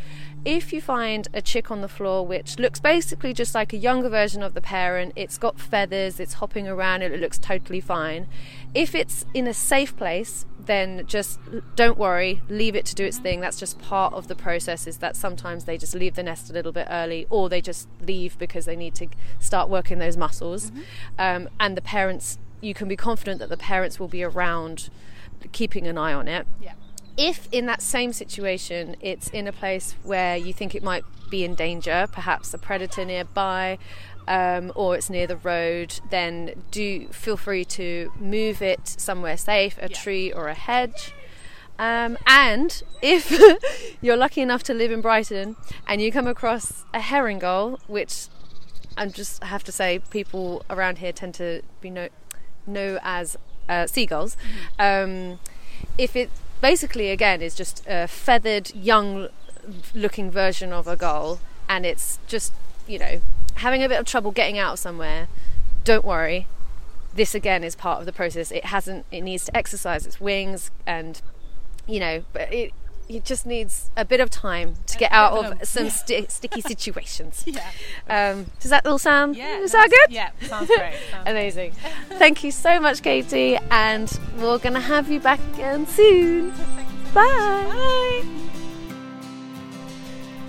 If 0.45 0.73
you 0.73 0.81
find 0.81 1.29
a 1.33 1.41
chick 1.41 1.71
on 1.71 1.81
the 1.81 1.89
floor 1.89 2.27
which 2.27 2.59
looks 2.59 2.81
basically 2.81 3.33
just 3.33 3.55
like 3.55 3.73
a 3.73 3.77
younger 3.77 4.09
version 4.09 4.43
of 4.43 4.55
the 4.55 4.61
parent, 4.61 5.13
it's 5.17 5.39
got 5.39 5.61
feathers, 5.61 6.19
it's 6.19 6.35
hopping 6.35 6.67
around, 6.67 7.03
it 7.03 7.21
looks 7.21 7.39
totally 7.39 7.81
fine. 7.81 8.27
If 8.75 8.95
it's 8.95 9.25
in 9.35 9.47
a 9.47 9.55
safe 9.55 9.97
place, 9.97 10.47
then 10.67 11.05
just 11.07 11.39
don't 11.77 11.99
worry, 11.99 12.41
leave 12.49 12.75
it 12.75 12.87
to 12.87 12.95
do 12.95 13.05
its 13.05 13.17
mm-hmm. 13.17 13.25
thing. 13.25 13.41
That's 13.41 13.59
just 13.59 13.79
part 13.81 14.15
of 14.15 14.29
the 14.29 14.35
process. 14.35 14.87
Is 14.87 14.99
that 14.99 15.17
sometimes 15.17 15.65
they 15.65 15.77
just 15.77 15.95
leave 15.95 16.15
the 16.15 16.23
nest 16.23 16.51
a 16.51 16.53
little 16.53 16.73
bit 16.73 16.87
early, 16.91 17.27
or 17.31 17.49
they 17.49 17.61
just 17.61 17.89
leave 18.01 18.39
because 18.39 18.65
they 18.65 18.77
need 18.77 18.95
to 18.97 19.09
start 19.41 19.69
working 19.69 19.99
those 19.99 20.17
muscles. 20.17 20.71
Mm-hmm. 20.71 20.81
Um, 21.19 21.49
and 21.61 21.77
the 21.77 21.83
parents, 21.83 22.39
you 22.61 22.75
can 22.75 22.89
be 22.89 22.97
confident 22.97 23.41
that 23.41 23.49
the 23.49 23.57
parents 23.57 23.99
will 23.99 24.09
be 24.09 24.23
around, 24.23 24.91
keeping 25.53 25.87
an 25.87 25.99
eye 25.99 26.13
on 26.13 26.29
it 26.29 26.47
Yeah. 26.61 26.73
if 27.17 27.49
in 27.53 27.67
that 27.67 27.83
same 27.83 28.13
situation 28.13 28.97
it's 29.01 29.29
in 29.31 29.47
a 29.47 29.53
place 29.53 29.95
where 30.03 30.37
you 30.37 30.53
think 30.53 30.75
it 30.75 30.83
might 30.83 31.05
be 31.31 31.45
in 31.45 31.55
danger, 31.55 32.07
perhaps 32.13 32.53
a 32.55 32.59
predator 32.59 33.05
nearby, 33.05 33.79
um, 34.29 34.71
or 34.75 34.95
it's 34.97 35.09
near 35.11 35.27
the 35.27 35.37
road, 35.39 35.99
then 36.11 36.63
do 36.71 37.09
feel 37.09 37.37
free 37.37 37.65
to 37.65 38.13
move 38.19 38.61
it 38.63 38.87
somewhere 38.87 39.37
safe, 39.37 39.77
a 39.79 39.89
Yeah. 39.89 39.97
tree 39.97 40.33
or 40.33 40.49
a 40.49 40.55
hedge. 40.55 41.13
Um, 41.79 42.17
and 42.27 42.83
if 43.01 43.33
you're 44.03 44.17
lucky 44.17 44.41
enough 44.43 44.63
to 44.65 44.75
live 44.75 44.93
in 44.93 45.01
Brighton 45.01 45.57
and 45.87 46.01
you 46.03 46.13
come 46.13 46.27
across 46.27 46.85
a 46.95 47.01
herring 47.01 47.39
gull, 47.41 47.81
which 47.87 48.27
I 48.97 49.07
just 49.07 49.43
have 49.43 49.65
to 49.65 49.73
say 49.73 50.01
people 50.11 50.65
around 50.69 50.99
here 50.99 51.13
tend 51.13 51.35
to 51.37 51.63
be 51.81 51.89
know, 51.91 52.09
know 52.67 52.99
as 53.03 53.37
uh, 53.69 53.87
seagulls. 53.87 54.37
Um, 54.79 55.39
if 55.99 56.17
it 56.17 56.31
basically 56.61 57.11
again 57.11 57.43
is 57.43 57.55
just 57.55 57.83
a 57.89 58.07
feathered 58.07 58.75
young 58.75 59.29
looking 59.95 60.31
version 60.31 60.73
of 60.73 60.87
a 60.87 60.97
gull 60.97 61.41
and 61.69 61.85
it's 61.85 62.19
just 62.27 62.53
you 62.87 62.99
know 62.99 63.21
having 63.57 63.83
a 63.83 63.89
bit 63.89 63.99
of 63.99 64.07
trouble 64.07 64.31
getting 64.31 64.59
out 64.59 64.79
somewhere 64.79 65.29
don't 65.85 66.05
worry 66.05 66.47
this 67.15 67.35
again 67.35 67.63
is 67.63 67.75
part 67.75 68.01
of 68.01 68.07
the 68.07 68.13
process 68.13 68.51
it 68.51 68.67
hasn't 68.67 69.05
it 69.11 69.21
needs 69.21 69.45
to 69.45 69.57
exercise 69.57 70.07
its 70.07 70.21
wings 70.21 70.71
and 70.87 71.21
you 71.87 72.01
know 72.01 72.25
but 72.33 72.53
it 72.53 72.73
it 73.17 73.25
just 73.25 73.45
needs 73.47 73.91
a 73.97 74.05
bit 74.05 74.21
of 74.21 74.31
time 74.31 74.75
to 74.87 74.97
get 74.99 75.13
out 75.13 75.33
of- 75.33 75.61
of 75.61 75.69
some 75.69 75.91
sti- 76.01 76.27
sticky 76.29 76.61
situations 76.61 77.45
Yeah. 77.47 77.61
um, 78.09 78.47
does 78.61 78.71
that 78.71 78.87
all 78.87 78.99
sound 78.99 79.37
Yeah. 79.37 79.59
does 79.61 79.73
that 79.73 79.91
good 79.91 80.15
Yeah. 80.15 80.31
Sounds 80.43 80.69
great. 80.69 80.95
Sounds 81.11 81.25
Amazing. 81.29 81.73
Thank 82.19 82.43
you 82.45 82.51
so 82.51 82.81
much, 82.81 83.03
Katie, 83.03 83.59
and 83.71 84.11
we're 84.39 84.59
going 84.59 84.75
to 84.75 84.81
have 84.81 85.11
you 85.11 85.21
back 85.21 85.41
again 85.55 85.87
soon. 85.87 86.53
Bye. 87.15 88.23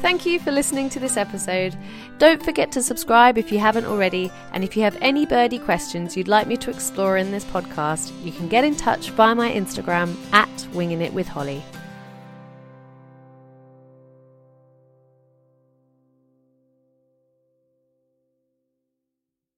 Thank 0.02 0.26
you 0.26 0.40
for 0.40 0.52
listening 0.52 0.90
to 0.90 1.00
this 1.00 1.16
episode. 1.16 1.78
Don't 2.20 2.44
forget 2.44 2.72
to 2.74 2.82
subscribe 2.84 3.38
if 3.38 3.52
you 3.52 3.60
haven't 3.60 3.86
already, 3.86 4.32
and 4.52 4.64
if 4.64 4.76
you 4.76 4.84
have 4.84 4.98
any 5.02 5.26
birdie 5.26 5.60
questions 5.60 6.16
you'd 6.18 6.28
like 6.28 6.46
me 6.46 6.58
to 6.58 6.70
explore 6.70 7.18
in 7.18 7.32
this 7.32 7.46
podcast, 7.46 8.12
you 8.24 8.32
can 8.32 8.48
get 8.50 8.64
in 8.66 8.76
touch 8.76 9.10
via 9.12 9.34
my 9.34 9.50
Instagram 9.52 10.16
at 10.34 10.68
Winging 10.74 11.02
It 11.02 11.14
with 11.14 11.28
Holly. 11.28 11.64